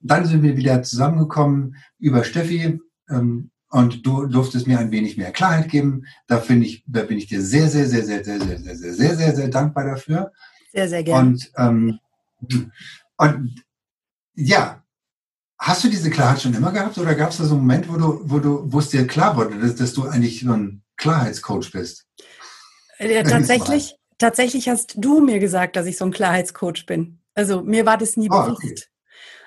Dann 0.00 0.26
sind 0.26 0.42
wir 0.42 0.56
wieder 0.56 0.82
zusammengekommen 0.82 1.76
über 1.98 2.24
Steffi 2.24 2.80
ähm, 3.08 3.50
und 3.74 4.06
du 4.06 4.26
durftest 4.26 4.66
mir 4.66 4.78
ein 4.78 4.90
wenig 4.90 5.16
mehr 5.16 5.32
Klarheit 5.32 5.68
geben. 5.68 6.06
Da 6.26 6.38
finde 6.38 6.66
ich, 6.66 6.84
da 6.86 7.02
bin 7.02 7.18
ich 7.18 7.26
dir 7.26 7.42
sehr, 7.42 7.68
sehr, 7.68 7.86
sehr, 7.86 8.04
sehr, 8.04 8.22
sehr, 8.22 8.40
sehr, 8.40 8.58
sehr, 8.58 8.76
sehr, 8.76 8.94
sehr, 8.94 9.16
sehr, 9.16 9.36
sehr 9.36 9.48
dankbar 9.48 9.84
dafür. 9.84 10.32
Sehr, 10.72 10.88
sehr 10.88 11.02
gerne. 11.02 11.30
Und, 11.30 11.52
ähm, 11.56 11.98
und 13.16 13.64
ja, 14.34 14.84
Hast 15.56 15.82
du 15.82 15.88
diese 15.88 16.10
Klarheit 16.10 16.42
schon 16.42 16.52
immer 16.52 16.72
gehabt 16.72 16.98
oder 16.98 17.14
gab 17.14 17.30
es 17.30 17.38
da 17.38 17.44
so 17.44 17.54
einen 17.54 17.62
Moment, 17.62 17.88
wo 17.88 17.96
du, 17.96 18.20
wo 18.24 18.38
du, 18.38 18.70
wo 18.70 18.80
es 18.80 18.90
dir 18.90 19.06
klar 19.06 19.34
wurde, 19.34 19.58
dass, 19.58 19.76
dass 19.76 19.94
du 19.94 20.02
eigentlich 20.02 20.40
so 20.40 20.52
ein 20.52 20.82
Klarheitscoach 20.98 21.70
bist? 21.72 22.06
Ja, 22.98 23.22
tatsächlich, 23.22 23.94
tatsächlich 24.18 24.68
hast 24.68 24.94
du 24.98 25.20
mir 25.20 25.38
gesagt, 25.38 25.76
dass 25.76 25.86
ich 25.86 25.96
so 25.96 26.04
ein 26.04 26.10
Klarheitscoach 26.10 26.84
bin. 26.86 27.20
Also 27.34 27.62
mir 27.62 27.86
war 27.86 27.96
das 27.96 28.18
nie 28.18 28.28
oh, 28.30 28.42
bewusst. 28.42 28.62
Okay. 28.62 28.74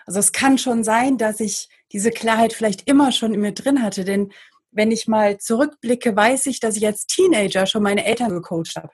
Also 0.08 0.20
es 0.20 0.32
kann 0.32 0.58
schon 0.58 0.84
sein, 0.84 1.20
dass 1.20 1.40
ich 1.40 1.70
diese 1.92 2.12
Klarheit 2.12 2.54
vielleicht 2.54 2.88
immer 2.90 3.12
schon 3.12 3.34
in 3.34 3.42
mir 3.42 3.54
drin 3.54 3.82
hatte, 3.82 4.04
denn 4.04 4.32
wenn 4.72 4.92
ich 4.92 5.08
mal 5.08 5.38
zurückblicke, 5.40 6.16
weiß 6.16 6.46
ich, 6.48 6.60
dass 6.60 6.76
ich 6.76 6.86
als 6.86 7.08
Teenager 7.08 7.66
schon 7.66 7.84
meine 7.84 8.06
Eltern 8.06 8.30
gecoacht 8.30 8.76
habe. 8.76 8.90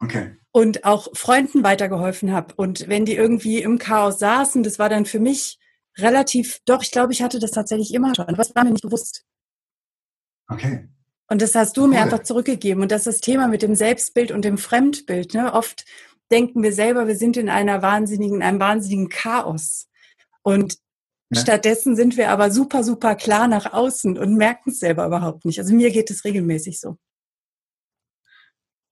Okay. 0.00 0.36
Und 0.52 0.84
auch 0.84 1.08
Freunden 1.14 1.62
weitergeholfen 1.64 2.32
habe. 2.32 2.54
Und 2.56 2.88
wenn 2.88 3.04
die 3.04 3.14
irgendwie 3.14 3.62
im 3.62 3.78
Chaos 3.78 4.18
saßen, 4.18 4.62
das 4.62 4.78
war 4.78 4.88
dann 4.88 5.06
für 5.06 5.20
mich 5.20 5.58
relativ, 5.98 6.60
doch, 6.66 6.82
ich 6.82 6.90
glaube, 6.90 7.12
ich 7.12 7.22
hatte 7.22 7.38
das 7.38 7.52
tatsächlich 7.52 7.94
immer 7.94 8.14
schon. 8.14 8.26
Was 8.36 8.54
war 8.54 8.64
mir 8.64 8.72
nicht 8.72 8.82
bewusst. 8.82 9.24
Okay. 10.48 10.88
Und 11.28 11.42
das 11.42 11.54
hast 11.54 11.76
du 11.76 11.82
cool. 11.82 11.88
mir 11.88 12.02
einfach 12.02 12.22
zurückgegeben. 12.22 12.82
Und 12.82 12.92
das 12.92 13.06
ist 13.06 13.06
das 13.06 13.20
Thema 13.20 13.48
mit 13.48 13.62
dem 13.62 13.74
Selbstbild 13.74 14.30
und 14.30 14.44
dem 14.44 14.58
Fremdbild. 14.58 15.34
Ne? 15.34 15.52
Oft 15.52 15.84
denken 16.30 16.62
wir 16.62 16.72
selber, 16.72 17.06
wir 17.06 17.16
sind 17.16 17.36
in 17.36 17.48
einer 17.48 17.82
wahnsinnigen, 17.82 18.42
einem 18.42 18.60
wahnsinnigen 18.60 19.08
Chaos. 19.08 19.88
Und 20.42 20.78
ja. 21.30 21.40
stattdessen 21.40 21.96
sind 21.96 22.16
wir 22.16 22.30
aber 22.30 22.50
super, 22.50 22.84
super 22.84 23.14
klar 23.14 23.48
nach 23.48 23.72
außen 23.72 24.18
und 24.18 24.36
merken 24.36 24.70
es 24.70 24.80
selber 24.80 25.06
überhaupt 25.06 25.44
nicht. 25.44 25.58
Also 25.58 25.74
mir 25.74 25.90
geht 25.90 26.10
es 26.10 26.24
regelmäßig 26.24 26.80
so. 26.80 26.96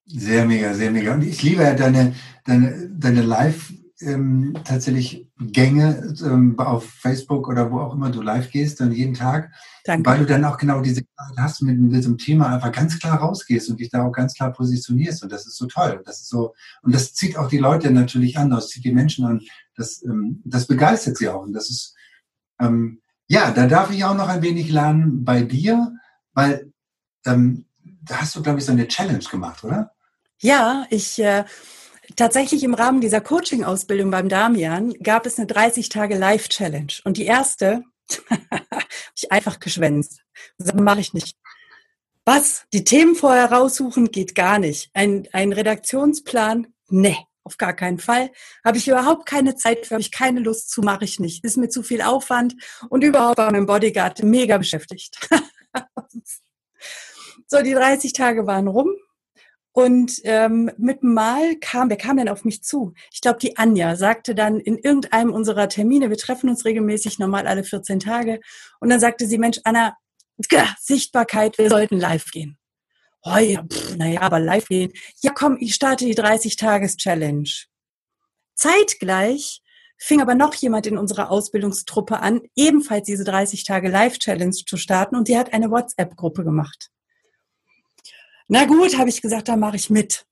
Sehr 0.07 0.45
mega, 0.45 0.75
sehr 0.75 0.91
mega. 0.91 1.15
Und 1.15 1.23
ich 1.23 1.43
liebe 1.43 1.63
ja 1.63 1.75
deine, 1.75 2.15
deine, 2.45 2.91
deine 2.91 3.23
Live- 3.23 3.73
ähm, 4.01 4.55
tatsächlich 4.65 5.29
Gänge 5.39 6.15
ähm, 6.25 6.59
auf 6.59 6.85
Facebook 6.85 7.49
oder 7.49 7.71
wo 7.71 7.79
auch 7.79 7.95
immer 7.95 8.11
du 8.11 8.23
live 8.23 8.51
gehst, 8.51 8.81
dann 8.81 8.93
jeden 8.93 9.15
Tag, 9.15 9.53
Danke. 9.85 10.09
weil 10.09 10.19
du 10.19 10.27
dann 10.27 10.45
auch 10.45 10.59
genau 10.59 10.81
diese 10.81 11.05
Klarheit 11.05 11.37
hast, 11.39 11.63
mit 11.63 11.79
diesem 11.93 12.19
Thema 12.19 12.53
einfach 12.53 12.73
ganz 12.73 12.99
klar 12.99 13.19
rausgehst 13.19 13.71
und 13.71 13.81
dich 13.81 13.91
da 13.91 14.05
auch 14.05 14.13
ganz 14.13 14.35
klar 14.35 14.53
positionierst. 14.53 15.23
Und 15.23 15.33
das 15.33 15.47
ist 15.47 15.57
so 15.57 15.67
toll. 15.67 16.03
Das 16.05 16.21
ist 16.21 16.29
so, 16.29 16.55
und 16.83 16.95
das 16.95 17.15
zieht 17.15 17.37
auch 17.37 17.49
die 17.49 17.59
Leute 17.59 17.91
natürlich 17.91 18.37
an, 18.37 18.51
das 18.51 18.69
zieht 18.69 18.85
die 18.85 18.93
Menschen 18.93 19.25
an. 19.25 19.41
Das, 19.77 20.03
ähm, 20.05 20.43
das 20.45 20.67
begeistert 20.67 21.17
sie 21.17 21.29
auch. 21.29 21.43
Und 21.43 21.53
das 21.53 21.71
ist, 21.71 21.95
ähm, 22.61 23.01
ja, 23.27 23.51
da 23.51 23.67
darf 23.67 23.91
ich 23.91 24.05
auch 24.05 24.15
noch 24.15 24.29
ein 24.29 24.43
wenig 24.43 24.71
lernen 24.71 25.25
bei 25.25 25.43
dir, 25.43 25.93
weil 26.33 26.73
ähm, 27.27 27.67
da 28.03 28.21
hast 28.21 28.37
du, 28.37 28.43
glaube 28.43 28.59
ich, 28.59 28.65
so 28.65 28.73
eine 28.73 28.89
Challenge 28.89 29.25
gemacht, 29.25 29.65
oder? 29.65 29.93
Ja, 30.41 30.87
ich 30.91 31.19
äh, 31.19 31.45
Tatsächlich 32.17 32.63
im 32.63 32.75
Rahmen 32.75 33.01
dieser 33.01 33.21
Coaching-Ausbildung 33.21 34.11
beim 34.11 34.29
Damian 34.29 34.93
gab 35.03 35.27
es 35.27 35.39
eine 35.39 35.49
30-Tage-Live-Challenge. 35.49 36.93
Und 37.05 37.17
die 37.17 37.25
erste 37.25 37.83
habe 38.31 38.85
ich 39.17 39.33
einfach 39.33 39.59
geschwänzt. 39.59 40.21
Das 40.59 40.75
mache 40.75 41.01
ich 41.01 41.15
nicht. 41.15 41.37
Was? 42.25 42.67
Die 42.73 42.85
Themen 42.85 43.15
vorher 43.15 43.51
raussuchen 43.51 44.11
geht 44.11 44.35
gar 44.35 44.59
nicht. 44.59 44.91
Ein, 44.93 45.29
ein 45.33 45.53
Redaktionsplan? 45.53 46.69
Nee, 46.89 47.19
auf 47.45 47.59
gar 47.59 47.75
keinen 47.75 47.99
Fall. 47.99 48.31
Habe 48.65 48.79
ich 48.79 48.89
überhaupt 48.89 49.27
keine 49.27 49.55
Zeit 49.55 49.87
für, 49.87 49.95
habe 49.95 50.01
ich 50.01 50.11
keine 50.11 50.41
Lust 50.41 50.71
zu, 50.71 50.81
mache 50.81 51.05
ich 51.05 51.21
nicht. 51.21 51.45
Ist 51.45 51.57
mir 51.57 51.69
zu 51.69 51.83
viel 51.83 52.03
Aufwand 52.03 52.55
und 52.89 53.05
überhaupt 53.05 53.39
war 53.39 53.53
mein 53.53 53.67
Bodyguard 53.67 54.23
mega 54.23 54.59
beschäftigt. 54.59 55.29
so, 57.47 57.63
die 57.63 57.75
30 57.75 58.13
Tage 58.13 58.47
waren 58.47 58.69
rum 58.69 58.89
und 59.73 60.21
ähm, 60.23 60.71
mit 60.79 61.03
Mal 61.03 61.57
kam, 61.57 61.91
wer 61.91 61.97
kam 61.97 62.17
denn 62.17 62.29
auf 62.29 62.45
mich 62.45 62.63
zu? 62.63 62.95
Ich 63.13 63.21
glaube, 63.21 63.41
die 63.41 63.57
Anja 63.57 63.97
sagte 63.97 64.35
dann 64.35 64.61
in 64.61 64.79
irgendeinem 64.79 65.33
unserer 65.33 65.69
Termine, 65.69 66.11
wir 66.11 66.17
treffen 66.17 66.49
uns 66.49 66.65
regelmäßig 66.65 67.19
normal 67.19 67.49
alle 67.49 67.65
14 67.65 67.99
Tage. 67.99 68.41
Und 68.79 68.91
dann 68.91 69.01
sagte 69.01 69.27
sie, 69.27 69.37
Mensch, 69.37 69.59
Anna, 69.65 69.97
Sichtbarkeit, 70.81 71.59
wir 71.59 71.69
sollten 71.69 71.99
live 71.99 72.31
gehen. 72.31 72.57
Oh 73.27 73.39
ja, 73.39 73.65
naja, 73.97 74.21
aber 74.21 74.39
live 74.39 74.67
gehen. 74.69 74.93
Ja, 75.23 75.33
komm, 75.33 75.57
ich 75.59 75.75
starte 75.75 76.05
die 76.05 76.15
30-Tages-Challenge. 76.15 77.49
Zeitgleich 78.55 79.63
fing 79.97 80.21
aber 80.21 80.35
noch 80.35 80.55
jemand 80.55 80.87
in 80.87 80.99
unserer 80.99 81.31
Ausbildungstruppe 81.31 82.21
an, 82.21 82.43
ebenfalls 82.55 83.07
diese 83.07 83.25
30 83.25 83.65
Tage 83.65 83.89
Live-Challenge 83.89 84.53
zu 84.53 84.77
starten 84.77 85.17
und 85.17 85.29
die 85.29 85.39
hat 85.39 85.55
eine 85.55 85.71
WhatsApp-Gruppe 85.71 86.45
gemacht. 86.45 86.91
Na 88.47 88.67
gut, 88.67 88.99
habe 88.99 89.09
ich 89.09 89.23
gesagt, 89.23 89.49
da 89.49 89.57
mache 89.57 89.77
ich 89.77 89.89
mit. 89.89 90.27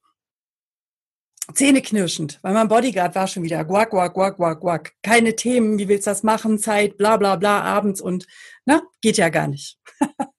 Zähneknirschend, 1.54 2.38
weil 2.42 2.52
mein 2.52 2.68
Bodyguard 2.68 3.14
war 3.14 3.26
schon 3.26 3.42
wieder 3.42 3.64
guac, 3.64 3.90
guac, 3.90 4.12
guac, 4.12 4.36
guac, 4.36 4.60
guac. 4.60 4.92
Keine 5.02 5.34
Themen, 5.34 5.78
wie 5.78 5.88
willst 5.88 6.06
du 6.06 6.10
das 6.10 6.22
machen, 6.22 6.58
Zeit, 6.58 6.98
bla 6.98 7.16
bla 7.16 7.36
bla, 7.36 7.62
abends 7.62 8.02
und, 8.02 8.26
na, 8.66 8.82
geht 9.00 9.16
ja 9.16 9.30
gar 9.30 9.48
nicht. 9.48 9.78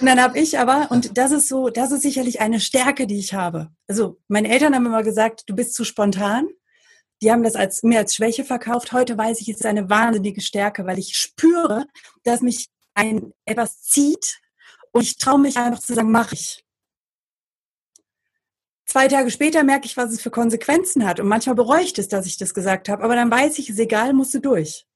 und 0.00 0.06
dann 0.06 0.20
habe 0.20 0.38
ich 0.38 0.58
aber, 0.58 0.90
und 0.90 1.16
das 1.16 1.32
ist 1.32 1.48
so, 1.48 1.68
das 1.68 1.92
ist 1.92 2.02
sicherlich 2.02 2.40
eine 2.40 2.60
Stärke, 2.60 3.06
die 3.06 3.18
ich 3.18 3.34
habe. 3.34 3.70
Also 3.86 4.18
meine 4.28 4.48
Eltern 4.48 4.74
haben 4.74 4.86
immer 4.86 5.02
gesagt, 5.02 5.44
du 5.46 5.54
bist 5.54 5.74
zu 5.74 5.84
spontan. 5.84 6.48
Die 7.22 7.30
haben 7.30 7.42
das 7.42 7.54
als, 7.54 7.82
mir 7.82 8.00
als 8.00 8.14
Schwäche 8.14 8.44
verkauft. 8.44 8.92
Heute 8.92 9.16
weiß 9.16 9.40
ich, 9.40 9.48
es 9.48 9.56
ist 9.56 9.66
eine 9.66 9.88
wahnsinnige 9.88 10.40
Stärke, 10.40 10.84
weil 10.84 10.98
ich 10.98 11.16
spüre, 11.16 11.86
dass 12.24 12.40
mich 12.40 12.68
ein 12.94 13.32
etwas 13.44 13.82
zieht, 13.82 14.40
und 14.94 15.02
ich 15.02 15.18
traue 15.18 15.40
mich 15.40 15.56
einfach 15.56 15.80
zu 15.80 15.92
sagen, 15.92 16.12
mache 16.12 16.36
ich. 16.36 16.64
Zwei 18.86 19.08
Tage 19.08 19.30
später 19.32 19.64
merke 19.64 19.86
ich, 19.86 19.96
was 19.96 20.12
es 20.12 20.22
für 20.22 20.30
Konsequenzen 20.30 21.04
hat. 21.04 21.18
Und 21.18 21.26
manchmal 21.26 21.56
bereue 21.56 21.82
ich 21.82 21.94
das, 21.94 22.06
dass 22.06 22.26
ich 22.26 22.38
das 22.38 22.54
gesagt 22.54 22.88
habe. 22.88 23.02
Aber 23.02 23.16
dann 23.16 23.30
weiß 23.30 23.58
ich, 23.58 23.68
ist 23.68 23.80
egal, 23.80 24.12
musst 24.12 24.34
du 24.34 24.38
durch. 24.38 24.86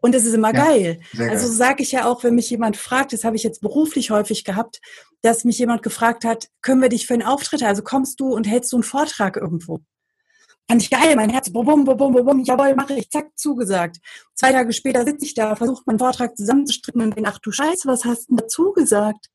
Und 0.00 0.14
das 0.14 0.24
ist 0.24 0.34
immer 0.34 0.54
ja, 0.54 0.64
geil. 0.64 1.00
Also 1.18 1.46
sage 1.46 1.82
ich 1.82 1.92
ja 1.92 2.06
auch, 2.06 2.24
wenn 2.24 2.34
mich 2.34 2.50
jemand 2.50 2.76
fragt, 2.76 3.12
das 3.12 3.24
habe 3.24 3.36
ich 3.36 3.42
jetzt 3.42 3.60
beruflich 3.60 4.10
häufig 4.10 4.44
gehabt, 4.44 4.80
dass 5.22 5.44
mich 5.44 5.58
jemand 5.58 5.82
gefragt 5.82 6.24
hat, 6.24 6.48
können 6.62 6.80
wir 6.80 6.88
dich 6.88 7.06
für 7.06 7.14
einen 7.14 7.22
Auftritt, 7.22 7.62
also 7.62 7.82
kommst 7.82 8.18
du 8.20 8.34
und 8.34 8.46
hältst 8.46 8.72
du 8.72 8.76
einen 8.76 8.82
Vortrag 8.82 9.36
irgendwo? 9.36 9.80
Fand 10.68 10.82
ich 10.82 10.90
geil, 10.90 11.16
mein 11.16 11.30
Herz, 11.30 11.50
bum, 11.52 11.66
bum, 11.66 11.84
bum, 11.84 11.96
bum, 11.96 12.44
jawohl, 12.44 12.76
mache 12.76 12.94
ich, 12.94 13.10
zack, 13.10 13.36
zugesagt. 13.36 13.98
Zwei 14.34 14.52
Tage 14.52 14.72
später 14.72 15.04
sitze 15.04 15.26
ich 15.26 15.34
da, 15.34 15.56
versuche 15.56 15.82
meinen 15.84 15.98
Vortrag 15.98 16.36
zusammenzustricken 16.36 17.02
und 17.02 17.16
denke, 17.16 17.28
ach 17.28 17.40
du 17.40 17.50
Scheiße, 17.50 17.88
was 17.88 18.04
hast 18.04 18.30
du 18.30 18.36
dazu 18.36 18.72
gesagt? 18.72 19.30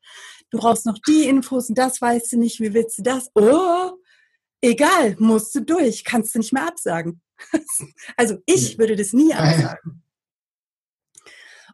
Du 0.50 0.58
brauchst 0.58 0.86
noch 0.86 0.98
die 1.06 1.28
Infos 1.28 1.68
und 1.68 1.76
das 1.76 2.00
weißt 2.00 2.32
du 2.32 2.38
nicht, 2.38 2.60
wie 2.60 2.72
willst 2.72 2.98
du 2.98 3.02
das? 3.02 3.28
Oh, 3.34 3.90
egal, 4.62 5.16
musst 5.18 5.54
du 5.54 5.60
durch, 5.60 6.04
kannst 6.04 6.34
du 6.34 6.38
nicht 6.38 6.52
mehr 6.52 6.66
absagen. 6.66 7.20
also 8.16 8.36
ich 8.46 8.78
würde 8.78 8.96
das 8.96 9.12
nie 9.12 9.34
absagen. 9.34 10.02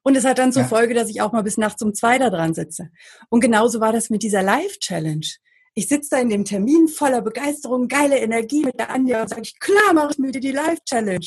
Und 0.03 0.17
es 0.17 0.25
hat 0.25 0.39
dann 0.39 0.53
zur 0.53 0.65
Folge, 0.65 0.95
dass 0.95 1.09
ich 1.09 1.21
auch 1.21 1.33
mal 1.33 1.43
bis 1.43 1.57
nachts 1.57 1.81
um 1.83 1.95
zwei 1.95 2.19
da 2.19 2.29
dran 2.29 2.55
sitze. 2.55 2.91
Und 3.29 3.41
genauso 3.41 3.81
war 3.81 3.93
das 3.93 4.11
mit 4.11 4.23
dieser 4.23 4.43
Live-Challenge. 4.43 5.27
Ich 5.75 5.89
sitze 5.89 6.11
da 6.11 6.19
in 6.19 6.29
dem 6.29 6.45
Termin 6.45 6.89
voller 6.89 7.23
Begeisterung, 7.23 7.89
geile 7.89 8.19
Energie 8.19 8.65
mit 8.65 8.79
der 8.79 8.91
Anja 8.91 9.23
und 9.23 9.29
sage 9.29 9.43
ich, 9.43 9.59
klar 9.59 9.95
mache 9.95 10.11
ich 10.13 10.19
mir 10.19 10.33
die 10.33 10.51
Live-Challenge. 10.51 11.27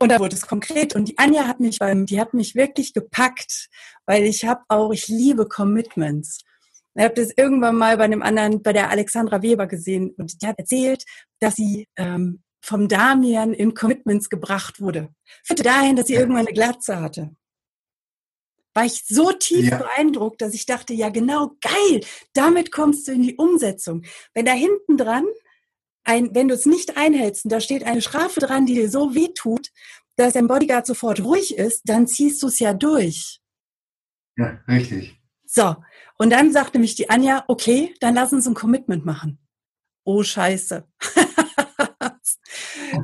Und 0.00 0.10
da 0.10 0.18
wurde 0.18 0.34
es 0.34 0.46
konkret. 0.46 0.94
Und 0.94 1.08
die 1.08 1.18
Anja 1.18 1.46
hat 1.46 1.60
mich 1.60 1.78
beim, 1.78 2.06
die 2.06 2.20
hat 2.20 2.32
mich 2.32 2.54
wirklich 2.54 2.94
gepackt, 2.94 3.68
weil 4.06 4.24
ich 4.24 4.44
habe 4.44 4.62
auch, 4.68 4.92
ich 4.92 5.08
liebe 5.08 5.46
Commitments. 5.46 6.40
Ich 6.94 7.04
habe 7.04 7.14
das 7.14 7.32
irgendwann 7.36 7.76
mal 7.76 7.96
bei 7.96 8.04
einem 8.04 8.22
anderen, 8.22 8.62
bei 8.62 8.72
der 8.72 8.90
Alexandra 8.90 9.42
Weber 9.42 9.66
gesehen 9.66 10.14
und 10.16 10.40
die 10.42 10.46
hat 10.46 10.58
erzählt, 10.58 11.04
dass 11.38 11.54
sie 11.54 11.86
ähm, 11.96 12.42
vom 12.60 12.88
Damian 12.88 13.52
in 13.52 13.74
Commitments 13.74 14.30
gebracht 14.30 14.80
wurde. 14.80 15.10
Führte 15.44 15.62
dahin, 15.62 15.96
dass 15.96 16.06
sie 16.06 16.14
irgendwann 16.14 16.46
eine 16.46 16.54
Glatze 16.54 17.00
hatte 17.00 17.30
war 18.74 18.84
ich 18.84 19.04
so 19.06 19.32
tief 19.32 19.70
ja. 19.70 19.78
beeindruckt, 19.78 20.40
dass 20.40 20.54
ich 20.54 20.66
dachte, 20.66 20.94
ja 20.94 21.08
genau, 21.08 21.52
geil, 21.60 22.00
damit 22.32 22.70
kommst 22.70 23.08
du 23.08 23.12
in 23.12 23.22
die 23.22 23.36
Umsetzung. 23.36 24.04
Wenn 24.34 24.44
da 24.44 24.52
hinten 24.52 24.96
dran, 24.96 25.24
ein, 26.04 26.34
wenn 26.34 26.48
du 26.48 26.54
es 26.54 26.66
nicht 26.66 26.96
einhältst 26.96 27.44
und 27.44 27.52
da 27.52 27.60
steht 27.60 27.84
eine 27.84 28.02
Strafe 28.02 28.40
dran, 28.40 28.66
die 28.66 28.74
dir 28.74 28.90
so 28.90 29.14
weh 29.14 29.28
tut, 29.34 29.70
dass 30.16 30.32
dein 30.32 30.48
Bodyguard 30.48 30.86
sofort 30.86 31.22
ruhig 31.22 31.56
ist, 31.56 31.82
dann 31.84 32.06
ziehst 32.06 32.42
du 32.42 32.48
es 32.48 32.58
ja 32.58 32.72
durch. 32.72 33.40
Ja, 34.36 34.60
richtig. 34.68 35.16
So, 35.44 35.76
und 36.18 36.30
dann 36.30 36.52
sagte 36.52 36.78
mich 36.78 36.94
die 36.94 37.10
Anja, 37.10 37.44
okay, 37.48 37.94
dann 38.00 38.14
lass 38.14 38.32
uns 38.32 38.46
ein 38.46 38.54
Commitment 38.54 39.04
machen. 39.04 39.38
Oh 40.04 40.22
Scheiße. 40.22 40.84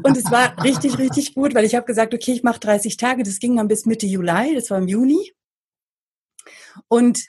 und 0.03 0.17
es 0.17 0.31
war 0.31 0.63
richtig, 0.65 0.99
richtig 0.99 1.35
gut, 1.35 1.55
weil 1.55 1.65
ich 1.65 1.75
habe 1.75 1.87
gesagt, 1.87 2.15
okay, 2.15 2.33
ich 2.33 2.43
mache 2.43 2.61
30 2.61 2.97
Tage. 2.97 3.23
Das 3.23 3.39
ging 3.39 3.57
dann 3.57 3.69
bis 3.69 3.87
Mitte 3.87 4.07
Juli, 4.07 4.55
das 4.55 4.71
war 4.71 4.79
im 4.79 4.89
Juni. 4.89 5.33
Und 6.89 7.25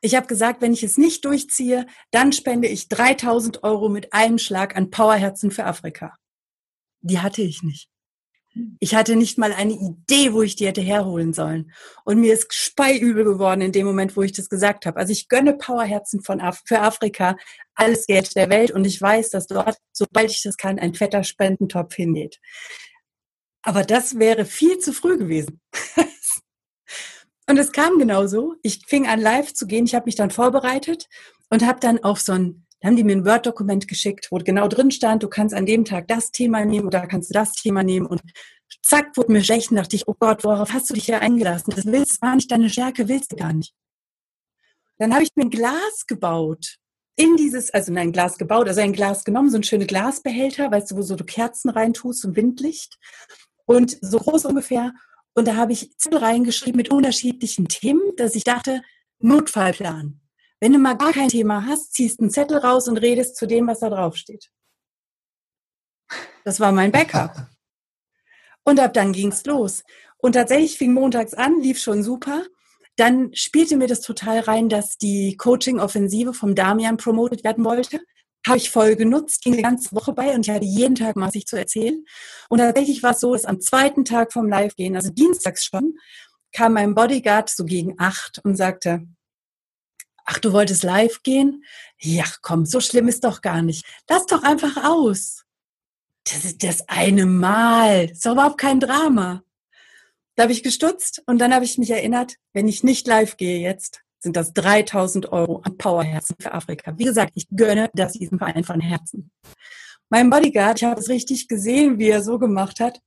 ich 0.00 0.14
habe 0.14 0.26
gesagt, 0.26 0.62
wenn 0.62 0.72
ich 0.72 0.82
es 0.82 0.96
nicht 0.96 1.24
durchziehe, 1.24 1.86
dann 2.10 2.32
spende 2.32 2.68
ich 2.68 2.88
3000 2.88 3.64
Euro 3.64 3.88
mit 3.88 4.12
einem 4.12 4.38
Schlag 4.38 4.76
an 4.76 4.90
Powerherzen 4.90 5.50
für 5.50 5.64
Afrika. 5.64 6.14
Die 7.00 7.20
hatte 7.20 7.42
ich 7.42 7.62
nicht. 7.62 7.88
Ich 8.80 8.94
hatte 8.94 9.16
nicht 9.16 9.38
mal 9.38 9.52
eine 9.52 9.72
Idee, 9.72 10.32
wo 10.32 10.42
ich 10.42 10.56
die 10.56 10.66
hätte 10.66 10.80
herholen 10.80 11.32
sollen. 11.32 11.72
Und 12.04 12.20
mir 12.20 12.34
ist 12.34 12.52
speiübel 12.52 13.24
geworden 13.24 13.60
in 13.60 13.72
dem 13.72 13.86
Moment, 13.86 14.16
wo 14.16 14.22
ich 14.22 14.32
das 14.32 14.48
gesagt 14.48 14.86
habe. 14.86 14.98
Also 14.98 15.12
ich 15.12 15.28
gönne 15.28 15.54
Powerherzen 15.54 16.22
von 16.22 16.40
Af 16.40 16.62
für 16.64 16.80
Afrika 16.80 17.36
alles 17.74 18.06
Geld 18.06 18.34
der 18.34 18.50
Welt 18.50 18.70
und 18.72 18.84
ich 18.84 19.00
weiß, 19.00 19.30
dass 19.30 19.46
dort, 19.46 19.76
sobald 19.92 20.30
ich 20.30 20.42
das 20.42 20.56
kann, 20.56 20.78
ein 20.78 20.94
fetter 20.94 21.22
Spendentopf 21.22 21.94
hingeht. 21.94 22.40
Aber 23.62 23.84
das 23.84 24.18
wäre 24.18 24.44
viel 24.44 24.78
zu 24.78 24.92
früh 24.92 25.18
gewesen. 25.18 25.60
Und 27.48 27.56
es 27.58 27.72
kam 27.72 27.98
genauso. 27.98 28.56
Ich 28.62 28.84
fing 28.86 29.06
an, 29.06 29.20
live 29.20 29.54
zu 29.54 29.66
gehen. 29.66 29.86
Ich 29.86 29.94
habe 29.94 30.04
mich 30.04 30.16
dann 30.16 30.30
vorbereitet 30.30 31.08
und 31.48 31.66
habe 31.66 31.80
dann 31.80 32.02
auf 32.04 32.20
so 32.20 32.32
ein, 32.32 32.66
haben 32.84 32.96
die 32.96 33.04
mir 33.04 33.16
ein 33.16 33.24
Word-Dokument 33.24 33.88
geschickt, 33.88 34.28
wo 34.30 34.36
genau 34.36 34.68
drin 34.68 34.90
stand, 34.90 35.22
du 35.22 35.28
kannst 35.28 35.54
an 35.54 35.64
dem 35.64 35.84
Tag 35.84 36.08
das 36.08 36.30
Thema 36.30 36.64
nehmen 36.64 36.86
oder 36.86 37.06
kannst 37.06 37.30
du 37.30 37.32
das 37.32 37.52
Thema 37.52 37.82
nehmen. 37.82 38.06
Und 38.06 38.20
zack, 38.82 39.16
wurde 39.16 39.32
mir 39.32 39.42
schlecht 39.42 39.70
und 39.70 39.78
dachte 39.78 39.96
ich, 39.96 40.06
oh 40.06 40.14
Gott, 40.18 40.44
worauf 40.44 40.74
hast 40.74 40.90
du 40.90 40.94
dich 40.94 41.06
hier 41.06 41.22
eingelassen? 41.22 41.72
Das 41.74 41.86
willst, 41.86 42.20
war 42.20 42.34
nicht 42.34 42.50
deine 42.50 42.68
Stärke, 42.68 43.08
willst 43.08 43.32
du 43.32 43.36
gar 43.36 43.54
nicht. 43.54 43.72
Dann 44.98 45.14
habe 45.14 45.22
ich 45.22 45.30
mir 45.34 45.44
ein 45.44 45.50
Glas 45.50 46.06
gebaut 46.06 46.76
in 47.16 47.36
dieses, 47.36 47.72
also 47.72 47.90
in 47.92 47.98
ein 47.98 48.12
Glas 48.12 48.36
gebaut, 48.36 48.68
also 48.68 48.80
ein 48.80 48.92
Glas 48.92 49.24
genommen, 49.24 49.50
so 49.50 49.56
ein 49.56 49.64
schöne 49.64 49.86
Glasbehälter, 49.86 50.70
weißt 50.70 50.90
du, 50.90 50.96
wo 50.96 51.02
so 51.02 51.16
du 51.16 51.24
Kerzen 51.24 51.70
reintust 51.70 52.24
und 52.24 52.36
Windlicht. 52.36 52.98
Und 53.64 53.98
so 54.00 54.18
groß 54.18 54.44
ungefähr. 54.44 54.92
Und 55.38 55.46
da 55.46 55.54
habe 55.54 55.72
ich 55.72 55.96
Zettel 55.96 56.18
reingeschrieben 56.18 56.76
mit 56.76 56.90
unterschiedlichen 56.90 57.68
Themen, 57.68 58.02
dass 58.16 58.34
ich 58.34 58.42
dachte, 58.42 58.82
Notfallplan. 59.20 60.20
Wenn 60.58 60.72
du 60.72 60.80
mal 60.80 60.96
gar 60.96 61.12
kein 61.12 61.28
Thema 61.28 61.64
hast, 61.64 61.94
ziehst 61.94 62.18
einen 62.18 62.30
Zettel 62.30 62.58
raus 62.58 62.88
und 62.88 62.96
redest 62.96 63.36
zu 63.36 63.46
dem, 63.46 63.68
was 63.68 63.78
da 63.78 63.88
drauf 63.88 64.16
steht. 64.16 64.50
Das 66.44 66.58
war 66.58 66.72
mein 66.72 66.90
Backup. 66.90 67.46
Und 68.64 68.80
ab 68.80 68.92
dann 68.94 69.12
ging's 69.12 69.44
los. 69.44 69.84
Und 70.16 70.32
tatsächlich 70.32 70.76
fing 70.76 70.92
montags 70.92 71.34
an, 71.34 71.60
lief 71.60 71.78
schon 71.78 72.02
super. 72.02 72.42
Dann 72.96 73.32
spielte 73.32 73.76
mir 73.76 73.86
das 73.86 74.00
total 74.00 74.40
rein, 74.40 74.68
dass 74.68 74.98
die 74.98 75.36
Coaching-Offensive 75.36 76.34
vom 76.34 76.56
Damian 76.56 76.96
promotet 76.96 77.44
werden 77.44 77.64
wollte. 77.64 78.00
Habe 78.46 78.58
ich 78.58 78.70
voll 78.70 78.96
genutzt, 78.96 79.42
ging 79.42 79.56
die 79.56 79.62
ganze 79.62 79.94
Woche 79.94 80.12
bei 80.12 80.34
und 80.34 80.46
ich 80.46 80.54
hatte 80.54 80.64
jeden 80.64 80.94
Tag 80.94 81.16
massig 81.16 81.46
zu 81.46 81.56
erzählen. 81.56 82.04
Und 82.48 82.58
tatsächlich 82.58 83.02
war 83.02 83.12
es 83.12 83.20
so, 83.20 83.32
dass 83.32 83.44
am 83.44 83.60
zweiten 83.60 84.04
Tag 84.04 84.32
vom 84.32 84.48
Live-Gehen, 84.48 84.96
also 84.96 85.10
dienstags 85.10 85.64
schon, 85.64 85.98
kam 86.52 86.74
mein 86.74 86.94
Bodyguard 86.94 87.50
so 87.50 87.64
gegen 87.64 87.94
acht 87.98 88.40
und 88.44 88.56
sagte, 88.56 89.06
ach, 90.24 90.38
du 90.38 90.52
wolltest 90.52 90.82
live 90.82 91.22
gehen? 91.22 91.64
Ja, 91.98 92.24
komm, 92.42 92.66
so 92.66 92.80
schlimm 92.80 93.08
ist 93.08 93.24
doch 93.24 93.40
gar 93.40 93.62
nicht. 93.62 93.84
Lass 94.08 94.26
doch 94.26 94.42
einfach 94.42 94.84
aus. 94.84 95.44
Das 96.24 96.44
ist 96.44 96.62
das 96.62 96.88
eine 96.88 97.26
Mal. 97.26 98.10
ist 98.10 98.26
doch 98.26 98.32
überhaupt 98.32 98.58
kein 98.58 98.80
Drama. 98.80 99.42
Da 100.34 100.44
habe 100.44 100.52
ich 100.52 100.62
gestutzt 100.62 101.22
und 101.26 101.38
dann 101.38 101.54
habe 101.54 101.64
ich 101.64 101.78
mich 101.78 101.90
erinnert, 101.90 102.36
wenn 102.52 102.68
ich 102.68 102.84
nicht 102.84 103.06
live 103.06 103.36
gehe 103.36 103.60
jetzt, 103.60 104.02
sind 104.20 104.36
das 104.36 104.52
3000 104.52 105.32
Euro 105.32 105.60
an 105.64 105.76
Powerherzen 105.76 106.36
für 106.40 106.52
Afrika. 106.52 106.94
Wie 106.96 107.04
gesagt, 107.04 107.32
ich 107.34 107.46
gönne 107.54 107.90
das 107.94 108.12
diesem 108.12 108.38
Verein 108.38 108.64
von 108.64 108.80
Herzen. 108.80 109.30
Mein 110.10 110.30
Bodyguard, 110.30 110.80
ich 110.80 110.84
habe 110.84 111.00
es 111.00 111.08
richtig 111.08 111.48
gesehen, 111.48 111.98
wie 111.98 112.08
er 112.08 112.22
so 112.22 112.38
gemacht 112.38 112.80
hat, 112.80 113.00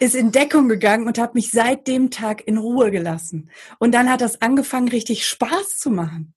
ist 0.00 0.16
in 0.16 0.32
Deckung 0.32 0.68
gegangen 0.68 1.06
und 1.06 1.18
hat 1.18 1.34
mich 1.34 1.50
seit 1.50 1.86
dem 1.86 2.10
Tag 2.10 2.46
in 2.46 2.58
Ruhe 2.58 2.90
gelassen. 2.90 3.50
Und 3.78 3.92
dann 3.92 4.10
hat 4.10 4.20
das 4.20 4.42
angefangen, 4.42 4.88
richtig 4.88 5.26
Spaß 5.26 5.78
zu 5.78 5.90
machen. 5.90 6.34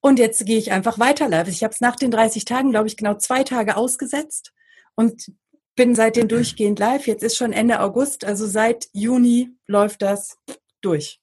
Und 0.00 0.18
jetzt 0.18 0.46
gehe 0.46 0.58
ich 0.58 0.72
einfach 0.72 0.98
weiter 0.98 1.28
live. 1.28 1.48
Ich 1.48 1.62
habe 1.62 1.72
es 1.74 1.80
nach 1.80 1.96
den 1.96 2.10
30 2.10 2.44
Tagen, 2.46 2.70
glaube 2.70 2.88
ich, 2.88 2.96
genau 2.96 3.14
zwei 3.14 3.42
Tage 3.42 3.76
ausgesetzt 3.76 4.52
und 4.94 5.30
bin 5.76 5.94
seitdem 5.94 6.28
durchgehend 6.28 6.78
live. 6.78 7.06
Jetzt 7.06 7.22
ist 7.22 7.36
schon 7.36 7.52
Ende 7.52 7.80
August, 7.80 8.24
also 8.24 8.46
seit 8.46 8.88
Juni 8.92 9.50
läuft 9.66 10.02
das 10.02 10.38
durch. 10.84 11.20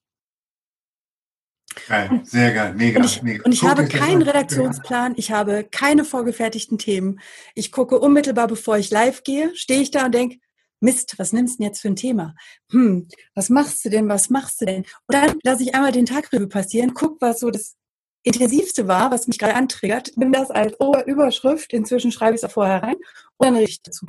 Geil, 1.88 2.20
sehr 2.24 2.52
geil, 2.52 2.74
mega. 2.74 3.00
Und 3.00 3.06
ich, 3.06 3.22
mega. 3.22 3.44
Und 3.44 3.52
ich 3.52 3.62
habe 3.62 3.86
keinen 3.86 4.22
Redaktionsplan, 4.22 5.14
ich 5.16 5.30
habe 5.30 5.64
keine 5.64 6.04
vorgefertigten 6.04 6.78
Themen. 6.78 7.20
Ich 7.54 7.72
gucke 7.72 7.98
unmittelbar, 7.98 8.46
bevor 8.46 8.76
ich 8.76 8.90
live 8.90 9.22
gehe, 9.24 9.54
stehe 9.56 9.80
ich 9.80 9.90
da 9.90 10.06
und 10.06 10.14
denke, 10.14 10.38
Mist, 10.80 11.14
was 11.18 11.32
nimmst 11.32 11.54
du 11.54 11.58
denn 11.58 11.66
jetzt 11.68 11.80
für 11.80 11.88
ein 11.88 11.96
Thema? 11.96 12.34
Hm, 12.70 13.08
was 13.34 13.48
machst 13.50 13.84
du 13.84 13.88
denn, 13.88 14.08
was 14.08 14.30
machst 14.30 14.60
du 14.60 14.66
denn? 14.66 14.82
Und 15.06 15.14
dann 15.14 15.38
lasse 15.44 15.62
ich 15.62 15.74
einmal 15.74 15.92
den 15.92 16.06
Tag 16.06 16.24
Tagrevue 16.24 16.48
passieren, 16.48 16.92
guck, 16.92 17.20
was 17.20 17.40
so 17.40 17.50
das 17.50 17.76
Intensivste 18.24 18.88
war, 18.88 19.10
was 19.10 19.26
mich 19.28 19.38
gerade 19.38 19.54
antriggert, 19.54 20.12
nimm 20.16 20.32
das 20.32 20.50
als 20.50 20.74
Überschrift, 21.06 21.72
inzwischen 21.72 22.12
schreibe 22.12 22.34
ich 22.34 22.42
es 22.42 22.44
auch 22.44 22.52
vorher 22.52 22.82
rein 22.82 22.96
und 23.36 23.46
dann 23.46 23.56
richte 23.56 23.70
ich 23.72 23.82
dazu. 23.82 24.06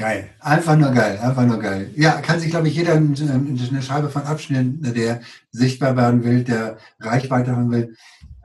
Geil, 0.00 0.30
einfach 0.40 0.76
nur 0.78 0.92
geil, 0.92 1.18
einfach 1.18 1.44
nur 1.44 1.58
geil. 1.58 1.90
Ja, 1.94 2.22
kann 2.22 2.40
sich, 2.40 2.48
glaube 2.48 2.68
ich, 2.68 2.74
jeder 2.74 2.94
eine 2.94 3.82
Scheibe 3.82 4.08
von 4.08 4.22
abschneiden, 4.22 4.80
der 4.80 5.20
sichtbar 5.50 5.94
werden 5.94 6.24
will, 6.24 6.42
der 6.42 6.78
Reichweite 7.00 7.54
haben 7.54 7.70
will, 7.70 7.94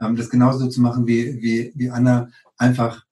ähm, 0.02 0.16
das 0.16 0.28
genauso 0.28 0.68
zu 0.68 0.82
machen 0.82 1.06
wie, 1.06 1.40
wie, 1.40 1.72
wie 1.74 1.88
Anna. 1.88 2.28
Einfach, 2.58 3.06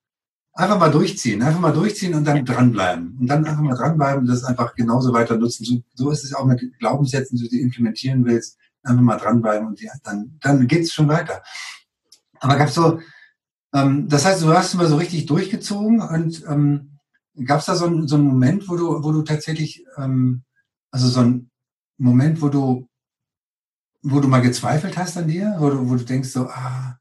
einfach 0.52 0.78
mal 0.78 0.90
durchziehen, 0.90 1.40
einfach 1.40 1.58
mal 1.58 1.72
durchziehen 1.72 2.12
und 2.12 2.26
dann 2.26 2.44
dranbleiben. 2.44 3.16
Und 3.18 3.28
dann 3.28 3.46
einfach 3.46 3.62
mal 3.62 3.76
dranbleiben 3.76 4.20
und 4.20 4.26
das 4.26 4.44
einfach 4.44 4.74
genauso 4.74 5.14
weiter 5.14 5.38
nutzen. 5.38 5.64
So, 5.64 5.82
so 5.94 6.10
ist 6.10 6.24
es 6.24 6.34
auch 6.34 6.44
mit 6.44 6.60
Glaubenssätzen, 6.78 7.38
die 7.38 7.48
du 7.48 7.56
implementieren 7.56 8.26
willst. 8.26 8.58
Einfach 8.82 9.02
mal 9.02 9.16
dranbleiben 9.16 9.68
und 9.68 9.80
dann, 10.02 10.36
dann 10.42 10.66
geht's 10.66 10.92
schon 10.92 11.08
weiter. 11.08 11.42
Aber 12.40 12.56
gab's 12.56 12.74
so, 12.74 13.00
ähm, 13.72 14.06
das 14.06 14.26
heißt, 14.26 14.42
du 14.42 14.52
hast 14.52 14.74
immer 14.74 14.86
so 14.86 14.96
richtig 14.96 15.24
durchgezogen 15.24 16.02
und 16.02 16.44
ähm, 16.46 16.93
Gab 17.44 17.60
es 17.60 17.66
da 17.66 17.74
so, 17.74 17.86
ein, 17.86 18.06
so 18.06 18.16
einen 18.16 18.26
Moment, 18.26 18.68
wo 18.68 18.76
du, 18.76 19.02
wo 19.02 19.12
du 19.12 19.22
tatsächlich, 19.22 19.84
ähm, 19.96 20.44
also 20.90 21.08
so 21.08 21.20
ein 21.20 21.50
Moment, 21.98 22.40
wo 22.42 22.48
du, 22.48 22.88
wo 24.02 24.20
du 24.20 24.28
mal 24.28 24.40
gezweifelt 24.40 24.96
hast 24.96 25.16
an 25.16 25.28
dir, 25.28 25.56
wo 25.58 25.70
du, 25.70 25.88
wo 25.88 25.96
du 25.96 26.04
denkst 26.04 26.28
so, 26.28 26.46
ah, 26.46 26.98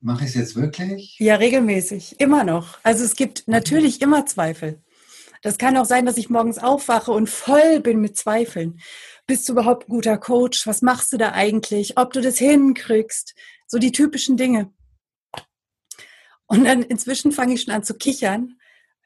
mache 0.00 0.24
ich 0.24 0.30
es 0.30 0.36
jetzt 0.36 0.56
wirklich? 0.56 1.16
Ja, 1.18 1.36
regelmäßig, 1.36 2.20
immer 2.20 2.44
noch. 2.44 2.78
Also 2.82 3.04
es 3.04 3.16
gibt 3.16 3.48
natürlich 3.48 4.00
immer 4.02 4.26
Zweifel. 4.26 4.82
Das 5.42 5.56
kann 5.56 5.76
auch 5.76 5.86
sein, 5.86 6.04
dass 6.04 6.18
ich 6.18 6.28
morgens 6.28 6.58
aufwache 6.58 7.12
und 7.12 7.30
voll 7.30 7.80
bin 7.80 8.00
mit 8.00 8.16
Zweifeln. 8.16 8.80
Bist 9.26 9.48
du 9.48 9.52
überhaupt 9.52 9.88
ein 9.88 9.92
guter 9.92 10.18
Coach? 10.18 10.66
Was 10.66 10.82
machst 10.82 11.12
du 11.12 11.16
da 11.16 11.32
eigentlich? 11.32 11.96
Ob 11.96 12.12
du 12.12 12.20
das 12.20 12.38
hinkriegst? 12.38 13.34
So 13.66 13.78
die 13.78 13.92
typischen 13.92 14.36
Dinge. 14.36 14.72
Und 16.46 16.64
dann 16.64 16.82
inzwischen 16.82 17.32
fange 17.32 17.54
ich 17.54 17.62
schon 17.62 17.72
an 17.72 17.84
zu 17.84 17.94
kichern 17.94 18.59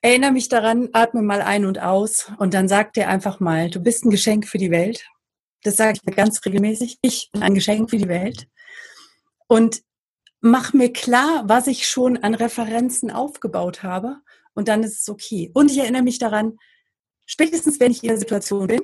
Erinnere 0.04 0.32
mich 0.32 0.50
daran, 0.50 0.90
atme 0.92 1.22
mal 1.22 1.40
ein 1.40 1.64
und 1.64 1.78
aus 1.78 2.30
und 2.36 2.52
dann 2.52 2.68
sag 2.68 2.92
dir 2.92 3.08
einfach 3.08 3.40
mal, 3.40 3.70
du 3.70 3.80
bist 3.80 4.04
ein 4.04 4.10
Geschenk 4.10 4.46
für 4.46 4.58
die 4.58 4.70
Welt. 4.70 5.08
Das 5.62 5.78
sage 5.78 5.94
ich 5.96 6.04
mir 6.04 6.14
ganz 6.14 6.44
regelmäßig. 6.44 6.98
Ich 7.00 7.30
bin 7.32 7.42
ein 7.42 7.54
Geschenk 7.54 7.88
für 7.88 7.96
die 7.96 8.08
Welt. 8.08 8.46
Und 9.46 9.80
mach 10.42 10.74
mir 10.74 10.92
klar, 10.92 11.44
was 11.46 11.68
ich 11.68 11.88
schon 11.88 12.18
an 12.18 12.34
Referenzen 12.34 13.10
aufgebaut 13.10 13.82
habe. 13.82 14.18
Und 14.52 14.68
dann 14.68 14.82
ist 14.82 15.00
es 15.00 15.08
okay. 15.08 15.50
Und 15.54 15.70
ich 15.70 15.78
erinnere 15.78 16.02
mich 16.02 16.18
daran, 16.18 16.58
spätestens 17.24 17.80
wenn 17.80 17.92
ich 17.92 18.02
in 18.02 18.10
der 18.10 18.18
Situation 18.18 18.66
bin, 18.66 18.82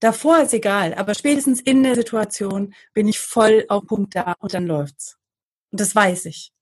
davor 0.00 0.40
ist 0.40 0.52
egal, 0.52 0.94
aber 0.94 1.14
spätestens 1.14 1.60
in 1.60 1.84
der 1.84 1.94
Situation 1.94 2.74
bin 2.92 3.06
ich 3.06 3.20
voll 3.20 3.66
auf 3.68 3.86
Punkt 3.86 4.16
da 4.16 4.34
und 4.40 4.52
dann 4.52 4.66
läuft's. 4.66 5.16
Und 5.70 5.78
das 5.78 5.94
weiß 5.94 6.24
ich. 6.24 6.52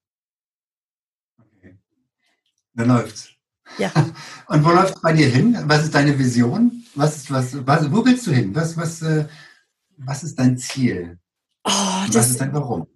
Okay. 1.39 1.79
Dann 2.75 2.89
läuft's. 2.89 3.33
Ja. 3.79 3.93
Und 4.47 4.65
wo 4.65 4.71
läuft 4.71 4.97
es 4.97 5.01
bei 5.01 5.13
dir 5.13 5.29
hin? 5.29 5.59
Was 5.67 5.85
ist 5.85 5.95
deine 5.95 6.19
Vision? 6.19 6.85
Was 6.95 7.17
ist, 7.17 7.31
was, 7.31 7.67
was, 7.67 7.91
wo 7.91 8.05
willst 8.05 8.27
du 8.27 8.33
hin? 8.33 8.55
Was, 8.55 8.77
was, 8.77 9.03
äh, 9.03 9.27
was 9.97 10.23
ist 10.25 10.39
dein 10.39 10.59
Ziel? 10.59 11.19
Oh, 11.65 11.71
was 11.71 12.31
ist 12.31 12.41
dein 12.41 12.53
Warum? 12.53 12.87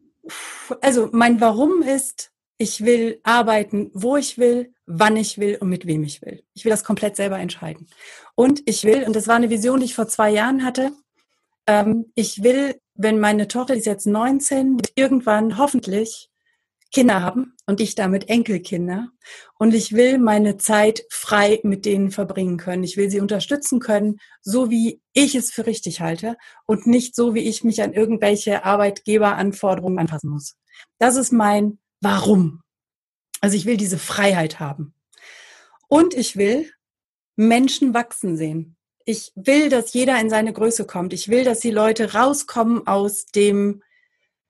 Also 0.80 1.08
mein 1.12 1.40
Warum 1.40 1.82
ist, 1.82 2.32
ich 2.58 2.84
will 2.84 3.20
arbeiten, 3.22 3.90
wo 3.94 4.16
ich 4.16 4.38
will, 4.38 4.74
wann 4.86 5.16
ich 5.16 5.38
will 5.38 5.56
und 5.60 5.68
mit 5.68 5.86
wem 5.86 6.02
ich 6.02 6.22
will. 6.22 6.42
Ich 6.54 6.64
will 6.64 6.70
das 6.70 6.84
komplett 6.84 7.16
selber 7.16 7.38
entscheiden. 7.38 7.86
Und 8.34 8.62
ich 8.66 8.84
will, 8.84 9.04
und 9.04 9.14
das 9.14 9.28
war 9.28 9.36
eine 9.36 9.50
Vision, 9.50 9.80
die 9.80 9.86
ich 9.86 9.94
vor 9.94 10.08
zwei 10.08 10.30
Jahren 10.30 10.64
hatte, 10.64 10.92
ähm, 11.66 12.06
ich 12.14 12.42
will, 12.42 12.80
wenn 12.94 13.20
meine 13.20 13.48
Tochter, 13.48 13.74
die 13.74 13.80
ist 13.80 13.86
jetzt 13.86 14.06
19, 14.06 14.78
irgendwann 14.94 15.58
hoffentlich 15.58 16.30
Kinder 16.92 17.22
haben 17.22 17.54
und 17.66 17.80
ich 17.80 17.94
damit 17.94 18.28
Enkelkinder. 18.28 19.08
Und 19.58 19.74
ich 19.74 19.92
will 19.92 20.18
meine 20.18 20.56
Zeit 20.56 21.04
frei 21.10 21.60
mit 21.62 21.84
denen 21.84 22.10
verbringen 22.10 22.56
können. 22.56 22.84
Ich 22.84 22.96
will 22.96 23.10
sie 23.10 23.20
unterstützen 23.20 23.80
können, 23.80 24.18
so 24.40 24.70
wie 24.70 25.00
ich 25.12 25.34
es 25.34 25.50
für 25.50 25.66
richtig 25.66 26.00
halte 26.00 26.36
und 26.66 26.86
nicht 26.86 27.14
so, 27.14 27.34
wie 27.34 27.48
ich 27.48 27.64
mich 27.64 27.82
an 27.82 27.92
irgendwelche 27.92 28.64
Arbeitgeberanforderungen 28.64 29.98
anpassen 29.98 30.30
muss. 30.30 30.56
Das 30.98 31.16
ist 31.16 31.32
mein 31.32 31.78
Warum. 32.00 32.62
Also 33.40 33.56
ich 33.56 33.66
will 33.66 33.76
diese 33.76 33.98
Freiheit 33.98 34.60
haben. 34.60 34.94
Und 35.88 36.14
ich 36.14 36.36
will 36.36 36.70
Menschen 37.36 37.94
wachsen 37.94 38.36
sehen. 38.36 38.76
Ich 39.04 39.32
will, 39.36 39.68
dass 39.68 39.92
jeder 39.92 40.20
in 40.20 40.30
seine 40.30 40.52
Größe 40.52 40.84
kommt. 40.84 41.12
Ich 41.12 41.28
will, 41.28 41.44
dass 41.44 41.60
die 41.60 41.70
Leute 41.70 42.14
rauskommen 42.14 42.86
aus 42.86 43.26
dem 43.26 43.82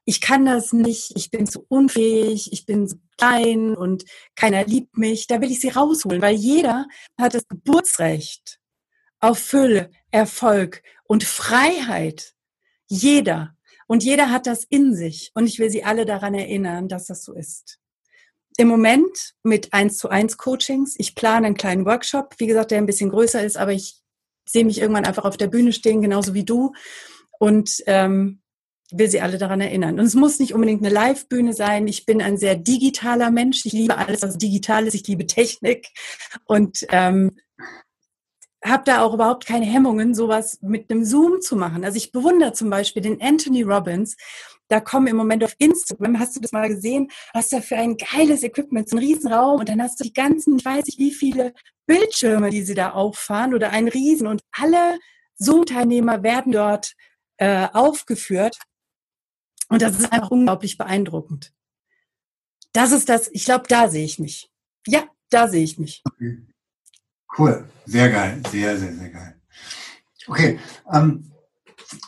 ich 0.07 0.21
kann 0.21 0.47
das 0.47 0.73
nicht, 0.73 1.13
ich 1.17 1.31
bin 1.33 1.47
zu 1.47 1.67
unfähig, 1.69 2.53
ich 2.53 2.65
bin 2.65 2.87
zu 2.87 3.01
klein 3.19 3.77
und 3.77 4.05
keiner 4.37 4.65
liebt 4.65 4.97
mich, 4.97 5.27
da 5.27 5.41
will 5.41 5.51
ich 5.51 5.61
sie 5.61 5.69
rausholen, 5.69 6.23
weil 6.23 6.37
jeder 6.37 6.87
hat 7.21 7.35
das 7.35 7.47
Geburtsrecht 7.49 8.61
auf 9.19 9.39
Fülle, 9.39 9.91
Erfolg 10.13 10.83
und 11.05 11.25
Freiheit. 11.25 12.35
Jeder. 12.87 13.57
Und 13.89 14.05
jeder 14.05 14.31
hat 14.31 14.47
das 14.47 14.65
in 14.65 14.95
sich. 14.95 15.33
Und 15.35 15.47
ich 15.47 15.59
will 15.59 15.71
sie 15.71 15.83
alle 15.83 16.07
daran 16.07 16.35
erinnern, 16.35 16.89
dass 16.89 17.07
das 17.07 17.25
so 17.25 17.35
ist. 17.35 17.79
Im 18.57 18.69
Moment 18.69 19.35
mit 19.43 19.73
1 19.73 19.99
zu 19.99 20.09
1 20.09 20.37
Coachings. 20.39 20.95
Ich 20.99 21.17
plane 21.17 21.49
einen 21.49 21.57
kleinen 21.57 21.85
Workshop, 21.85 22.37
wie 22.39 22.47
gesagt, 22.47 22.71
der 22.71 22.79
ein 22.79 22.87
bisschen 22.87 23.11
größer 23.11 23.45
ist, 23.45 23.57
aber 23.57 23.73
ich 23.73 24.01
sehe 24.49 24.65
mich 24.65 24.81
irgendwann 24.81 25.05
einfach 25.05 25.25
auf 25.25 25.37
der 25.37 25.49
Bühne 25.49 25.73
stehen, 25.73 26.01
genauso 26.01 26.33
wie 26.33 26.45
du. 26.45 26.73
Und 27.39 27.83
ähm, 27.87 28.41
will 28.93 29.11
sie 29.11 29.21
alle 29.21 29.39
daran 29.39 29.61
erinnern. 29.61 29.99
Und 29.99 30.07
es 30.07 30.15
muss 30.15 30.39
nicht 30.39 30.55
unbedingt 30.55 30.85
eine 30.85 30.95
Live-Bühne 30.95 31.53
sein. 31.53 31.89
Ich 31.89 32.07
bin 32.07 32.23
ein 32.23 32.37
sehr 32.37 32.57
digitaler 32.57 33.31
Mensch. 33.31 33.65
Ich 33.67 33.73
liebe 33.73 33.97
alles, 33.97 34.23
was 34.23 34.39
digital 34.39 34.87
ist. 34.87 34.95
Ich 34.95 35.07
liebe 35.07 35.27
Technik. 35.27 35.89
Und 36.45 36.87
ähm, 36.91 37.37
habe 38.65 38.85
da 38.85 39.03
auch 39.03 39.15
überhaupt 39.15 39.47
keine 39.47 39.67
Hemmungen, 39.67 40.15
sowas 40.15 40.59
mit 40.63 40.91
einem 40.91 41.05
Zoom 41.05 41.41
zu 41.41 41.57
machen. 41.57 41.85
Also 41.85 41.97
ich 41.97 42.13
bewundere 42.13 42.53
zum 42.53 42.71
Beispiel 42.71 43.03
den 43.03 43.21
Anthony 43.21 43.63
Robbins. 43.63 44.17
Da 44.69 44.81
kommen 44.81 45.07
im 45.07 45.17
Moment 45.17 45.45
auf 45.45 45.55
Instagram, 45.59 46.19
hast 46.19 46.35
du 46.35 46.41
das 46.41 46.51
mal 46.51 46.69
gesehen, 46.69 47.09
was 47.33 47.49
da 47.49 47.61
für 47.61 47.77
ein 47.77 47.97
geiles 47.97 48.43
Equipment, 48.43 48.89
so 48.89 48.97
ein 48.97 49.03
Riesenraum 49.03 49.61
und 49.61 49.69
dann 49.69 49.81
hast 49.81 50.01
du 50.01 50.05
die 50.05 50.13
ganzen, 50.13 50.59
ich 50.59 50.65
weiß 50.65 50.87
nicht 50.87 50.99
wie 50.99 51.13
viele 51.13 51.55
Bildschirme, 51.87 52.51
die 52.51 52.63
sie 52.63 52.75
da 52.75 52.91
auffahren 52.91 53.55
oder 53.55 53.71
ein 53.71 53.87
Riesen 53.87 54.27
und 54.27 54.43
alle 54.51 54.99
Zoom-Teilnehmer 55.37 56.25
werden 56.25 56.51
dort 56.51 56.95
äh, 57.37 57.69
aufgeführt 57.73 58.59
und 59.69 59.83
das 59.83 59.99
ist 59.99 60.13
einfach 60.13 60.31
unglaublich 60.31 60.79
beeindruckend. 60.79 61.53
Das 62.73 62.93
ist 62.93 63.09
das, 63.09 63.29
ich 63.33 63.45
glaube, 63.45 63.65
da 63.69 63.89
sehe 63.89 64.05
ich 64.05 64.19
mich. 64.19 64.51
Ja, 64.87 65.05
da 65.31 65.49
sehe 65.49 65.65
ich 65.65 65.79
mich. 65.79 66.03
Okay. 66.05 66.47
Cool, 67.39 67.69
sehr 67.85 68.11
geil, 68.11 68.43
sehr, 68.51 68.79
sehr, 68.79 68.95
sehr 68.95 69.11
geil. 69.11 69.41
Okay, 70.27 70.59
ähm, 70.93 71.31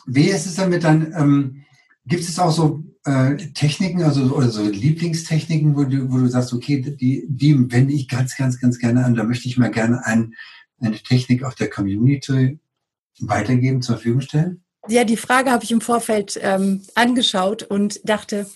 wie 0.05 0.29
ist 0.29 0.45
es 0.45 0.55
damit 0.55 0.83
dann, 0.83 1.13
ähm, 1.13 1.65
gibt 2.05 2.23
es 2.23 2.39
auch 2.39 2.51
so 2.51 2.83
äh, 3.05 3.35
Techniken, 3.53 4.03
also 4.03 4.35
oder 4.35 4.49
so 4.49 4.63
Lieblingstechniken, 4.63 5.75
wo 5.75 5.83
du, 5.83 6.11
wo 6.11 6.17
du 6.17 6.27
sagst, 6.27 6.53
okay, 6.53 6.81
die, 6.81 7.25
die 7.29 7.71
wende 7.71 7.93
ich 7.93 8.07
ganz, 8.07 8.35
ganz, 8.35 8.59
ganz 8.59 8.79
gerne 8.79 9.05
an, 9.05 9.15
da 9.15 9.23
möchte 9.23 9.47
ich 9.47 9.57
mal 9.57 9.71
gerne 9.71 10.05
ein, 10.05 10.33
eine 10.79 10.97
Technik 10.97 11.43
auf 11.43 11.55
der 11.55 11.69
Community 11.69 12.59
weitergeben, 13.19 13.81
zur 13.81 13.95
Verfügung 13.95 14.21
stellen? 14.21 14.63
Ja, 14.89 15.03
die 15.03 15.17
Frage 15.17 15.51
habe 15.51 15.63
ich 15.63 15.71
im 15.71 15.81
Vorfeld 15.81 16.39
ähm, 16.41 16.83
angeschaut 16.95 17.63
und 17.63 18.01
dachte, 18.09 18.49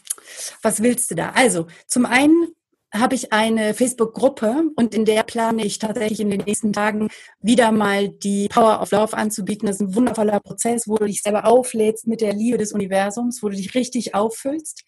was 0.64 0.82
willst 0.82 1.12
du 1.12 1.16
da? 1.16 1.30
Also, 1.36 1.68
zum 1.88 2.06
einen 2.06 2.48
habe 2.92 3.14
ich 3.16 3.34
eine 3.34 3.74
Facebook-Gruppe 3.74 4.64
und 4.76 4.96
in 4.96 5.06
der 5.06 5.24
plane 5.24 5.66
ich 5.66 5.80
tatsächlich 5.80 6.20
in 6.20 6.30
den 6.30 6.44
nächsten 6.46 6.74
Tagen 6.74 7.10
wieder 7.40 7.72
mal 7.72 8.10
die 8.10 8.48
Power 8.48 8.82
of 8.82 8.92
Love 8.92 9.16
anzubieten. 9.16 9.68
Das 9.68 9.78
ist 9.78 9.82
ein 9.82 9.96
wundervoller 9.96 10.40
Prozess, 10.40 10.88
wo 10.88 10.98
du 10.98 11.06
dich 11.06 11.22
selber 11.22 11.46
auflädst 11.46 12.08
mit 12.08 12.22
der 12.22 12.34
Liebe 12.34 12.58
des 12.58 12.74
Universums, 12.74 13.42
wo 13.42 13.50
du 13.50 13.56
dich 13.56 13.76
richtig 13.76 14.16
auffüllst. 14.16 14.84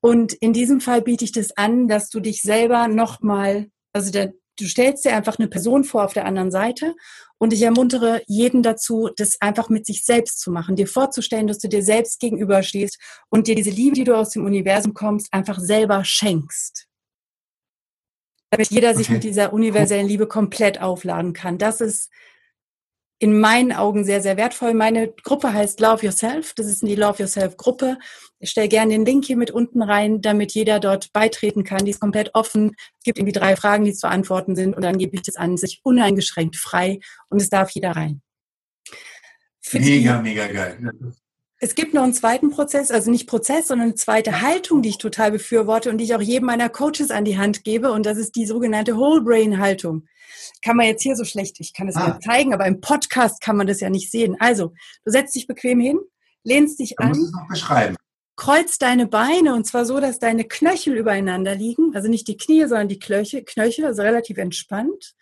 Und 0.00 0.32
in 0.34 0.52
diesem 0.52 0.80
Fall 0.80 1.02
biete 1.02 1.24
ich 1.24 1.32
das 1.32 1.56
an, 1.56 1.88
dass 1.88 2.08
du 2.08 2.20
dich 2.20 2.42
selber 2.42 2.88
nochmal, 2.88 3.68
also 3.92 4.10
der, 4.10 4.32
du 4.58 4.66
stellst 4.66 5.04
dir 5.04 5.14
einfach 5.14 5.38
eine 5.38 5.48
Person 5.48 5.84
vor 5.84 6.04
auf 6.04 6.12
der 6.14 6.26
anderen 6.26 6.50
Seite 6.50 6.94
und 7.40 7.52
ich 7.52 7.62
ermuntere 7.62 8.22
jeden 8.26 8.62
dazu, 8.62 9.10
das 9.16 9.40
einfach 9.40 9.68
mit 9.70 9.86
sich 9.86 10.04
selbst 10.04 10.40
zu 10.40 10.52
machen, 10.52 10.76
dir 10.76 10.86
vorzustellen, 10.86 11.46
dass 11.46 11.58
du 11.58 11.68
dir 11.68 11.82
selbst 11.82 12.20
gegenüberstehst 12.20 12.98
und 13.30 13.46
dir 13.46 13.54
diese 13.54 13.70
Liebe, 13.70 13.94
die 13.94 14.04
du 14.04 14.16
aus 14.16 14.30
dem 14.30 14.44
Universum 14.44 14.94
kommst, 14.94 15.32
einfach 15.32 15.58
selber 15.58 16.04
schenkst 16.04 16.86
damit 18.50 18.70
jeder 18.70 18.94
sich 18.94 19.06
okay. 19.06 19.14
mit 19.14 19.24
dieser 19.24 19.52
universellen 19.52 20.06
Liebe 20.06 20.26
komplett 20.26 20.80
aufladen 20.80 21.32
kann. 21.32 21.56
Das 21.56 21.80
ist 21.80 22.10
in 23.20 23.38
meinen 23.38 23.72
Augen 23.72 24.04
sehr, 24.04 24.22
sehr 24.22 24.38
wertvoll. 24.38 24.72
Meine 24.72 25.12
Gruppe 25.12 25.52
heißt 25.52 25.78
Love 25.80 26.06
Yourself. 26.06 26.54
Das 26.54 26.66
ist 26.66 26.82
die 26.82 26.94
Love 26.94 27.22
Yourself 27.22 27.58
Gruppe. 27.58 27.98
Ich 28.38 28.50
stelle 28.50 28.68
gerne 28.68 28.92
den 28.92 29.04
Link 29.04 29.26
hier 29.26 29.36
mit 29.36 29.50
unten 29.50 29.82
rein, 29.82 30.22
damit 30.22 30.52
jeder 30.52 30.80
dort 30.80 31.12
beitreten 31.12 31.62
kann. 31.62 31.84
Die 31.84 31.90
ist 31.90 32.00
komplett 32.00 32.34
offen. 32.34 32.74
Es 32.98 33.04
gibt 33.04 33.18
irgendwie 33.18 33.38
drei 33.38 33.56
Fragen, 33.56 33.84
die 33.84 33.92
zu 33.92 34.06
beantworten 34.06 34.56
sind 34.56 34.74
und 34.74 34.82
dann 34.82 34.96
gebe 34.96 35.14
ich 35.14 35.22
das 35.22 35.36
an 35.36 35.58
sich 35.58 35.80
uneingeschränkt 35.82 36.56
frei 36.56 36.98
und 37.28 37.42
es 37.42 37.50
darf 37.50 37.70
jeder 37.72 37.92
rein. 37.92 38.22
Für 39.60 39.78
mega, 39.78 40.22
mega 40.22 40.46
geil. 40.46 40.90
Es 41.62 41.74
gibt 41.74 41.92
noch 41.92 42.02
einen 42.02 42.14
zweiten 42.14 42.48
Prozess, 42.48 42.90
also 42.90 43.10
nicht 43.10 43.28
Prozess, 43.28 43.68
sondern 43.68 43.88
eine 43.88 43.94
zweite 43.94 44.40
Haltung, 44.40 44.80
die 44.80 44.88
ich 44.88 44.98
total 44.98 45.30
befürworte 45.30 45.90
und 45.90 45.98
die 45.98 46.04
ich 46.04 46.14
auch 46.14 46.22
jedem 46.22 46.46
meiner 46.46 46.70
Coaches 46.70 47.10
an 47.10 47.26
die 47.26 47.36
Hand 47.36 47.64
gebe. 47.64 47.92
Und 47.92 48.06
das 48.06 48.16
ist 48.16 48.34
die 48.34 48.46
sogenannte 48.46 48.96
Whole 48.96 49.20
Brain 49.20 49.58
Haltung. 49.58 50.06
Kann 50.64 50.78
man 50.78 50.86
jetzt 50.86 51.02
hier 51.02 51.16
so 51.16 51.24
schlecht, 51.24 51.60
ich 51.60 51.74
kann 51.74 51.86
es 51.86 51.96
ah. 51.96 52.18
zeigen, 52.20 52.54
aber 52.54 52.66
im 52.66 52.80
Podcast 52.80 53.42
kann 53.42 53.56
man 53.56 53.66
das 53.66 53.80
ja 53.80 53.90
nicht 53.90 54.10
sehen. 54.10 54.36
Also, 54.40 54.72
du 55.04 55.10
setzt 55.10 55.34
dich 55.34 55.46
bequem 55.46 55.80
hin, 55.80 55.98
lehnst 56.44 56.78
dich 56.78 56.98
an. 56.98 57.08
Musst 57.08 57.24
es 57.24 57.32
noch 57.32 57.48
beschreiben. 57.48 57.96
Kreuz 58.36 58.78
deine 58.78 59.06
Beine 59.06 59.54
und 59.54 59.66
zwar 59.66 59.84
so, 59.84 60.00
dass 60.00 60.18
deine 60.18 60.44
Knöchel 60.44 60.96
übereinander 60.96 61.54
liegen. 61.54 61.94
Also 61.94 62.08
nicht 62.08 62.26
die 62.26 62.38
Knie, 62.38 62.62
sondern 62.62 62.88
die 62.88 62.98
Knöchel, 62.98 63.44
Knöchel 63.44 63.84
also 63.84 64.00
relativ 64.00 64.38
entspannt. 64.38 65.14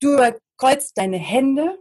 Du 0.00 0.16
kreuzt 0.56 0.96
deine 0.96 1.18
Hände 1.18 1.78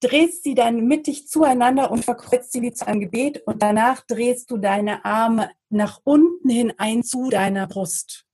drehst 0.00 0.44
sie 0.44 0.54
dann 0.54 0.86
mittig 0.86 1.28
zueinander 1.28 1.90
und 1.90 2.04
verkreuzt 2.04 2.52
sie 2.52 2.62
wie 2.62 2.72
zu 2.72 2.86
einem 2.86 3.00
Gebet 3.00 3.42
und 3.46 3.62
danach 3.62 4.02
drehst 4.06 4.50
du 4.50 4.58
deine 4.58 5.04
Arme 5.04 5.50
nach 5.70 6.00
unten 6.04 6.48
hin 6.48 6.72
ein 6.76 7.02
zu 7.02 7.30
deiner 7.30 7.66
Brust, 7.66 8.24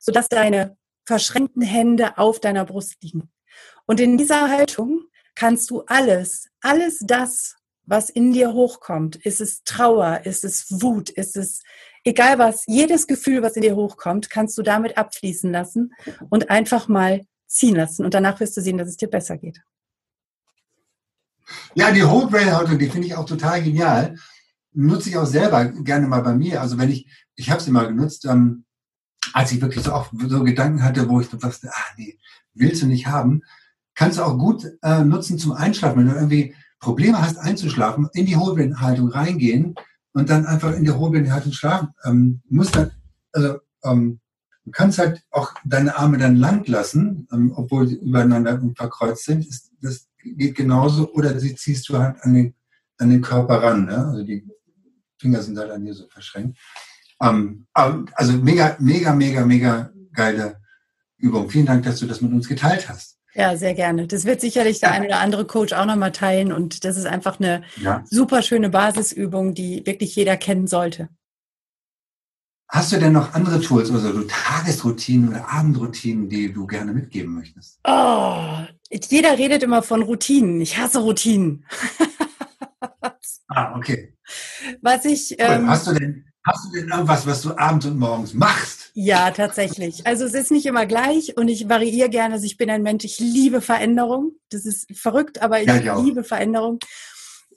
sodass 0.00 0.28
deine 0.28 0.76
verschränkten 1.04 1.62
Hände 1.62 2.18
auf 2.18 2.40
deiner 2.40 2.64
Brust 2.64 2.96
liegen. 3.02 3.30
Und 3.86 4.00
in 4.00 4.18
dieser 4.18 4.50
Haltung 4.50 5.04
kannst 5.34 5.70
du 5.70 5.82
alles, 5.86 6.48
alles 6.60 6.98
das, 7.00 7.56
was 7.84 8.10
in 8.10 8.32
dir 8.32 8.52
hochkommt, 8.52 9.16
ist 9.16 9.40
es 9.40 9.62
Trauer, 9.62 10.22
ist 10.24 10.44
es 10.44 10.82
Wut, 10.82 11.08
ist 11.08 11.36
es 11.36 11.62
egal 12.04 12.38
was, 12.38 12.64
jedes 12.66 13.06
Gefühl, 13.06 13.42
was 13.42 13.56
in 13.56 13.62
dir 13.62 13.76
hochkommt, 13.76 14.28
kannst 14.30 14.58
du 14.58 14.62
damit 14.62 14.98
abfließen 14.98 15.52
lassen 15.52 15.94
und 16.30 16.50
einfach 16.50 16.88
mal 16.88 17.26
ziehen 17.46 17.76
lassen. 17.76 18.04
Und 18.04 18.14
danach 18.14 18.40
wirst 18.40 18.56
du 18.56 18.60
sehen, 18.60 18.78
dass 18.78 18.88
es 18.88 18.96
dir 18.96 19.08
besser 19.08 19.36
geht. 19.36 19.60
Ja, 21.74 21.90
die 21.92 22.04
Whole 22.04 22.26
Brain 22.26 22.54
Haltung, 22.54 22.78
die 22.78 22.88
finde 22.88 23.06
ich 23.06 23.14
auch 23.14 23.24
total 23.24 23.62
genial. 23.62 24.16
Nutze 24.72 25.08
ich 25.08 25.16
auch 25.16 25.26
selber 25.26 25.64
gerne 25.64 26.06
mal 26.06 26.22
bei 26.22 26.34
mir. 26.34 26.60
Also 26.60 26.78
wenn 26.78 26.90
ich, 26.90 27.06
ich 27.34 27.50
habe 27.50 27.62
sie 27.62 27.70
mal 27.70 27.86
genutzt, 27.86 28.24
ähm, 28.26 28.64
als 29.32 29.52
ich 29.52 29.60
wirklich 29.60 29.84
so 29.84 29.92
auch 29.92 30.10
so 30.28 30.44
Gedanken 30.44 30.82
hatte, 30.82 31.08
wo 31.08 31.20
ich 31.20 31.28
dachte, 31.28 31.70
ah 31.72 31.94
nee, 31.96 32.18
willst 32.54 32.82
du 32.82 32.86
nicht 32.86 33.06
haben, 33.06 33.42
kannst 33.94 34.18
du 34.18 34.22
auch 34.22 34.38
gut 34.38 34.66
äh, 34.82 35.04
nutzen 35.04 35.38
zum 35.38 35.52
Einschlafen. 35.52 35.98
Wenn 35.98 36.08
du 36.08 36.14
irgendwie 36.14 36.54
Probleme 36.78 37.20
hast 37.20 37.38
einzuschlafen, 37.38 38.08
in 38.12 38.26
die 38.26 38.36
Whole 38.36 38.54
Brain 38.54 38.80
Haltung 38.80 39.08
reingehen 39.08 39.74
und 40.12 40.30
dann 40.30 40.46
einfach 40.46 40.72
in 40.72 40.84
der 40.84 40.98
Whole 40.98 41.12
Brain 41.12 41.32
Haltung 41.32 41.52
schlafen. 41.52 41.88
Ähm, 42.04 42.42
musst 42.48 42.76
dann, 42.76 42.90
also 43.32 43.58
ähm, 43.84 44.20
Du 44.66 44.72
kannst 44.72 44.98
halt 44.98 45.22
auch 45.30 45.54
deine 45.64 45.96
Arme 45.96 46.18
dann 46.18 46.34
lang 46.34 46.66
lassen, 46.66 47.28
ähm, 47.32 47.52
obwohl 47.54 47.86
sie 47.86 47.94
übereinander 47.94 48.60
verkreuzt 48.74 49.24
sind. 49.24 49.46
Das 49.80 50.08
geht 50.34 50.56
genauso. 50.56 51.12
Oder 51.12 51.38
sie 51.38 51.54
ziehst 51.54 51.88
du 51.88 51.98
halt 51.98 52.16
an 52.22 52.34
den, 52.34 52.54
an 52.98 53.10
den 53.10 53.22
Körper 53.22 53.62
ran. 53.62 53.86
Ne? 53.86 53.96
Also 53.96 54.22
die 54.24 54.46
Finger 55.18 55.42
sind 55.42 55.58
halt 55.58 55.70
an 55.70 55.84
dir 55.84 55.94
so 55.94 56.06
verschränkt. 56.08 56.58
Ähm, 57.22 57.66
also 57.72 58.32
mega, 58.32 58.76
mega, 58.78 59.14
mega, 59.14 59.44
mega 59.44 59.90
geile 60.12 60.60
Übung. 61.18 61.48
Vielen 61.50 61.66
Dank, 61.66 61.84
dass 61.84 61.98
du 61.98 62.06
das 62.06 62.20
mit 62.20 62.32
uns 62.32 62.48
geteilt 62.48 62.88
hast. 62.88 63.16
Ja, 63.34 63.54
sehr 63.56 63.74
gerne. 63.74 64.06
Das 64.06 64.24
wird 64.24 64.40
sicherlich 64.40 64.80
der 64.80 64.92
eine 64.92 65.06
oder 65.06 65.20
andere 65.20 65.46
Coach 65.46 65.74
auch 65.74 65.84
nochmal 65.84 66.12
teilen. 66.12 66.52
Und 66.52 66.84
das 66.84 66.96
ist 66.96 67.06
einfach 67.06 67.38
eine 67.38 67.62
ja. 67.76 68.02
super 68.08 68.40
schöne 68.40 68.70
Basisübung, 68.70 69.52
die 69.52 69.84
wirklich 69.84 70.16
jeder 70.16 70.38
kennen 70.38 70.66
sollte. 70.66 71.10
Hast 72.68 72.92
du 72.92 72.98
denn 72.98 73.12
noch 73.12 73.34
andere 73.34 73.60
Tools, 73.60 73.92
also 73.92 74.12
so 74.12 74.22
Tagesroutinen 74.22 75.28
oder 75.28 75.48
Abendroutinen, 75.48 76.28
die 76.28 76.52
du 76.52 76.66
gerne 76.66 76.92
mitgeben 76.92 77.34
möchtest? 77.34 77.78
Oh, 77.84 78.58
jeder 78.90 79.38
redet 79.38 79.62
immer 79.62 79.82
von 79.82 80.02
Routinen. 80.02 80.60
Ich 80.60 80.78
hasse 80.78 81.00
Routinen. 81.00 81.64
ah, 83.48 83.76
okay. 83.76 84.14
Was 84.82 85.04
ich. 85.04 85.36
Ähm, 85.38 85.68
hast, 85.68 85.86
du 85.86 85.92
denn, 85.92 86.24
hast 86.44 86.66
du 86.66 86.78
denn 86.78 86.88
irgendwas, 86.88 87.26
was 87.26 87.42
du 87.42 87.56
abends 87.56 87.86
und 87.86 87.98
morgens 87.98 88.34
machst? 88.34 88.90
Ja, 88.94 89.30
tatsächlich. 89.30 90.06
Also 90.06 90.24
es 90.24 90.34
ist 90.34 90.50
nicht 90.50 90.66
immer 90.66 90.86
gleich 90.86 91.36
und 91.36 91.48
ich 91.48 91.68
variiere 91.68 92.08
gerne. 92.08 92.34
Also 92.34 92.46
ich 92.46 92.56
bin 92.56 92.70
ein 92.70 92.82
Mensch, 92.82 93.04
ich 93.04 93.18
liebe 93.18 93.60
Veränderung. 93.60 94.32
Das 94.50 94.64
ist 94.64 94.86
verrückt, 94.96 95.42
aber 95.42 95.60
ich, 95.60 95.66
ja, 95.66 95.98
ich 95.98 96.04
liebe 96.04 96.24
Veränderung. 96.24 96.78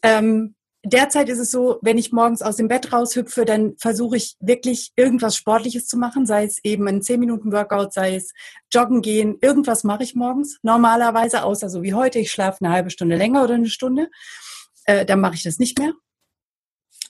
Ähm, 0.01 0.55
derzeit 0.83 1.29
ist 1.29 1.39
es 1.39 1.51
so, 1.51 1.79
wenn 1.81 1.97
ich 1.97 2.11
morgens 2.11 2.41
aus 2.41 2.55
dem 2.55 2.67
Bett 2.67 2.93
raushüpfe, 2.93 3.45
dann 3.45 3.75
versuche 3.77 4.17
ich 4.17 4.35
wirklich 4.39 4.91
irgendwas 4.95 5.35
Sportliches 5.35 5.87
zu 5.87 5.97
machen, 5.97 6.25
sei 6.25 6.45
es 6.45 6.63
eben 6.63 6.87
ein 6.87 7.01
10 7.01 7.19
Minuten 7.19 7.51
Workout, 7.51 7.93
sei 7.93 8.15
es 8.15 8.33
joggen 8.73 9.01
gehen, 9.01 9.37
irgendwas 9.41 9.83
mache 9.83 10.03
ich 10.03 10.15
morgens 10.15 10.57
normalerweise, 10.61 11.43
außer 11.43 11.69
so 11.69 11.83
wie 11.83 11.93
heute, 11.93 12.19
ich 12.19 12.31
schlafe 12.31 12.63
eine 12.63 12.73
halbe 12.73 12.89
Stunde 12.89 13.17
länger 13.17 13.43
oder 13.43 13.55
eine 13.55 13.69
Stunde, 13.69 14.09
äh, 14.85 15.05
dann 15.05 15.19
mache 15.19 15.35
ich 15.35 15.43
das 15.43 15.59
nicht 15.59 15.79
mehr. 15.79 15.93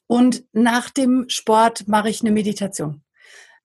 Und 0.07 0.43
nach 0.53 0.89
dem 0.89 1.25
Sport 1.29 1.87
mache 1.87 2.09
ich 2.09 2.21
eine 2.21 2.31
Meditation. 2.31 3.03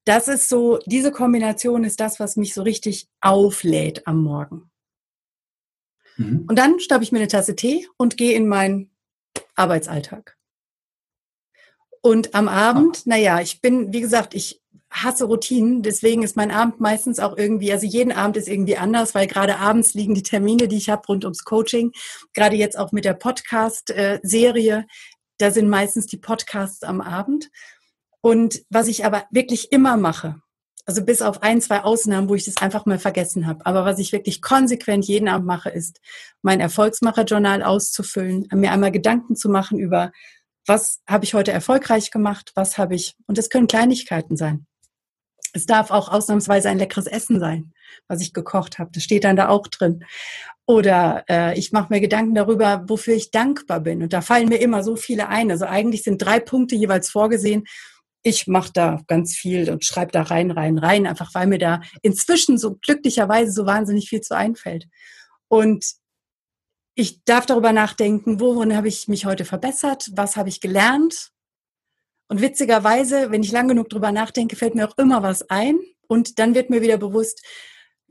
Das 0.04 0.28
ist 0.28 0.50
so, 0.50 0.78
diese 0.84 1.10
Kombination 1.10 1.84
ist 1.84 1.98
das, 1.98 2.20
was 2.20 2.36
mich 2.36 2.52
so 2.52 2.62
richtig 2.62 3.08
auflädt 3.22 4.06
am 4.06 4.22
Morgen. 4.22 4.70
Mhm. 6.16 6.44
Und 6.46 6.58
dann 6.58 6.78
staube 6.80 7.02
ich 7.02 7.12
mir 7.12 7.18
eine 7.18 7.28
Tasse 7.28 7.56
Tee 7.56 7.88
und 7.96 8.18
gehe 8.18 8.34
in 8.34 8.46
mein 8.46 8.90
Arbeitsalltag. 9.54 10.36
Und 12.00 12.34
am 12.34 12.48
Abend, 12.48 13.06
naja, 13.06 13.40
ich 13.40 13.60
bin, 13.60 13.92
wie 13.92 14.02
gesagt, 14.02 14.34
ich 14.34 14.60
hasse 14.90 15.24
Routinen, 15.24 15.82
deswegen 15.82 16.22
ist 16.22 16.36
mein 16.36 16.50
Abend 16.50 16.78
meistens 16.78 17.18
auch 17.18 17.36
irgendwie, 17.36 17.72
also 17.72 17.86
jeden 17.86 18.12
Abend 18.12 18.36
ist 18.36 18.46
irgendwie 18.46 18.76
anders, 18.76 19.14
weil 19.14 19.26
gerade 19.26 19.56
abends 19.56 19.94
liegen 19.94 20.14
die 20.14 20.22
Termine, 20.22 20.68
die 20.68 20.76
ich 20.76 20.88
habe 20.88 21.06
rund 21.08 21.24
ums 21.24 21.44
Coaching, 21.44 21.92
gerade 22.32 22.56
jetzt 22.56 22.78
auch 22.78 22.92
mit 22.92 23.04
der 23.04 23.14
Podcast-Serie, 23.14 24.86
da 25.38 25.50
sind 25.50 25.68
meistens 25.68 26.06
die 26.06 26.16
Podcasts 26.16 26.84
am 26.84 27.00
Abend. 27.00 27.50
Und 28.20 28.64
was 28.70 28.86
ich 28.86 29.04
aber 29.04 29.24
wirklich 29.30 29.72
immer 29.72 29.96
mache, 29.96 30.40
Also 30.86 31.04
bis 31.04 31.22
auf 31.22 31.42
ein, 31.42 31.60
zwei 31.62 31.82
Ausnahmen, 31.82 32.28
wo 32.28 32.34
ich 32.34 32.44
das 32.44 32.58
einfach 32.58 32.84
mal 32.84 32.98
vergessen 32.98 33.46
habe. 33.46 33.64
Aber 33.64 33.84
was 33.84 33.98
ich 33.98 34.12
wirklich 34.12 34.42
konsequent 34.42 35.06
jeden 35.06 35.28
Abend 35.28 35.46
mache, 35.46 35.70
ist, 35.70 36.00
mein 36.42 36.60
Erfolgsmacher-Journal 36.60 37.62
auszufüllen, 37.62 38.46
mir 38.52 38.70
einmal 38.70 38.92
Gedanken 38.92 39.34
zu 39.34 39.48
machen 39.48 39.78
über, 39.78 40.12
was 40.66 41.00
habe 41.06 41.24
ich 41.24 41.34
heute 41.34 41.52
erfolgreich 41.52 42.10
gemacht, 42.10 42.52
was 42.54 42.76
habe 42.78 42.94
ich, 42.94 43.16
und 43.26 43.38
das 43.38 43.48
können 43.48 43.66
Kleinigkeiten 43.66 44.36
sein. 44.36 44.66
Es 45.54 45.66
darf 45.66 45.90
auch 45.90 46.08
ausnahmsweise 46.08 46.68
ein 46.68 46.78
leckeres 46.78 47.06
Essen 47.06 47.38
sein, 47.38 47.72
was 48.08 48.20
ich 48.20 48.32
gekocht 48.32 48.78
habe. 48.78 48.90
Das 48.92 49.04
steht 49.04 49.24
dann 49.24 49.36
da 49.36 49.48
auch 49.48 49.68
drin. 49.68 50.04
Oder 50.66 51.24
äh, 51.28 51.58
ich 51.58 51.70
mache 51.70 51.92
mir 51.92 52.00
Gedanken 52.00 52.34
darüber, 52.34 52.84
wofür 52.88 53.14
ich 53.14 53.30
dankbar 53.30 53.80
bin. 53.80 54.02
Und 54.02 54.12
da 54.12 54.20
fallen 54.20 54.48
mir 54.48 54.60
immer 54.60 54.82
so 54.82 54.96
viele 54.96 55.28
ein. 55.28 55.50
Also 55.50 55.66
eigentlich 55.66 56.02
sind 56.02 56.18
drei 56.18 56.40
Punkte 56.40 56.74
jeweils 56.74 57.08
vorgesehen. 57.08 57.64
Ich 58.24 58.48
mache 58.48 58.72
da 58.72 59.00
ganz 59.06 59.34
viel 59.34 59.70
und 59.70 59.84
schreibe 59.84 60.10
da 60.10 60.22
rein, 60.22 60.50
rein, 60.50 60.78
rein, 60.78 61.06
einfach 61.06 61.32
weil 61.34 61.46
mir 61.46 61.58
da 61.58 61.80
inzwischen 62.02 62.58
so 62.58 62.74
glücklicherweise 62.74 63.52
so 63.52 63.66
wahnsinnig 63.66 64.08
viel 64.08 64.22
zu 64.22 64.36
einfällt. 64.36 64.88
Und 65.46 65.84
ich 66.96 67.22
darf 67.24 67.46
darüber 67.46 67.72
nachdenken, 67.72 68.40
worin 68.40 68.76
habe 68.76 68.88
ich 68.88 69.06
mich 69.06 69.26
heute 69.26 69.44
verbessert, 69.44 70.10
was 70.14 70.36
habe 70.36 70.48
ich 70.48 70.60
gelernt, 70.60 71.34
und 72.28 72.40
witzigerweise, 72.40 73.30
wenn 73.30 73.42
ich 73.42 73.52
lang 73.52 73.68
genug 73.68 73.88
drüber 73.90 74.12
nachdenke, 74.12 74.56
fällt 74.56 74.74
mir 74.74 74.88
auch 74.88 74.98
immer 74.98 75.22
was 75.22 75.48
ein. 75.50 75.78
Und 76.06 76.38
dann 76.38 76.54
wird 76.54 76.70
mir 76.70 76.82
wieder 76.82 76.98
bewusst, 76.98 77.44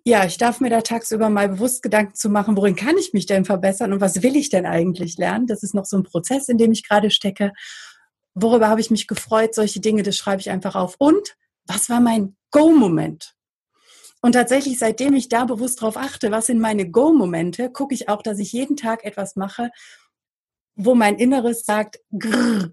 ja, 0.05 0.25
ich 0.25 0.37
darf 0.37 0.59
mir 0.59 0.69
da 0.69 0.81
tagsüber 0.81 1.29
mal 1.29 1.49
bewusst 1.49 1.81
Gedanken 1.81 2.15
zu 2.15 2.29
machen, 2.29 2.57
worin 2.57 2.75
kann 2.75 2.97
ich 2.97 3.13
mich 3.13 3.25
denn 3.25 3.45
verbessern 3.45 3.93
und 3.93 4.01
was 4.01 4.21
will 4.21 4.35
ich 4.35 4.49
denn 4.49 4.65
eigentlich 4.65 5.17
lernen? 5.17 5.47
Das 5.47 5.63
ist 5.63 5.73
noch 5.73 5.85
so 5.85 5.97
ein 5.97 6.03
Prozess, 6.03 6.49
in 6.49 6.57
dem 6.57 6.73
ich 6.73 6.87
gerade 6.87 7.09
stecke. 7.09 7.53
Worüber 8.35 8.67
habe 8.69 8.81
ich 8.81 8.91
mich 8.91 9.07
gefreut? 9.07 9.53
Solche 9.53 9.79
Dinge, 9.79 10.03
das 10.03 10.17
schreibe 10.17 10.41
ich 10.41 10.49
einfach 10.49 10.75
auf. 10.75 10.95
Und 10.97 11.35
was 11.65 11.89
war 11.89 11.99
mein 11.99 12.35
Go-Moment? 12.51 13.35
Und 14.21 14.33
tatsächlich, 14.33 14.79
seitdem 14.79 15.13
ich 15.15 15.27
da 15.27 15.43
bewusst 15.45 15.81
drauf 15.81 15.97
achte, 15.97 16.31
was 16.31 16.45
sind 16.45 16.59
meine 16.59 16.89
Go-Momente, 16.89 17.69
gucke 17.69 17.93
ich 17.93 18.07
auch, 18.07 18.21
dass 18.21 18.39
ich 18.39 18.53
jeden 18.53 18.77
Tag 18.77 19.03
etwas 19.03 19.35
mache, 19.35 19.69
wo 20.75 20.95
mein 20.95 21.17
Inneres 21.17 21.65
sagt, 21.65 21.99
grrr, 22.17 22.71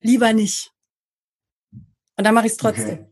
lieber 0.00 0.32
nicht. 0.32 0.70
Und 1.72 2.24
dann 2.24 2.34
mache 2.34 2.46
ich 2.46 2.52
es 2.52 2.58
trotzdem. 2.58 2.98
Okay. 2.98 3.11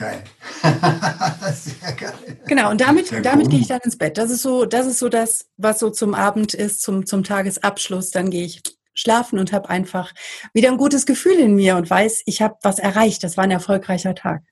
Geil. 0.00 0.24
Sehr 1.52 1.92
geil. 1.92 2.14
Genau, 2.46 2.70
und 2.70 2.80
damit, 2.80 3.12
damit 3.22 3.50
gehe 3.50 3.60
ich 3.60 3.68
dann 3.68 3.82
ins 3.82 3.98
Bett. 3.98 4.16
Das 4.16 4.30
ist 4.30 4.40
so, 4.40 4.64
das 4.64 4.86
ist 4.86 4.98
so 4.98 5.10
das, 5.10 5.50
was 5.58 5.78
so 5.78 5.90
zum 5.90 6.14
Abend 6.14 6.54
ist, 6.54 6.80
zum, 6.80 7.04
zum 7.04 7.22
Tagesabschluss. 7.22 8.10
Dann 8.10 8.30
gehe 8.30 8.46
ich 8.46 8.62
schlafen 8.94 9.38
und 9.38 9.52
habe 9.52 9.68
einfach 9.68 10.14
wieder 10.54 10.70
ein 10.70 10.78
gutes 10.78 11.04
Gefühl 11.04 11.38
in 11.38 11.54
mir 11.54 11.76
und 11.76 11.90
weiß, 11.90 12.22
ich 12.24 12.40
habe 12.40 12.56
was 12.62 12.78
erreicht. 12.78 13.22
Das 13.24 13.36
war 13.36 13.44
ein 13.44 13.50
erfolgreicher 13.50 14.14
Tag. 14.14 14.42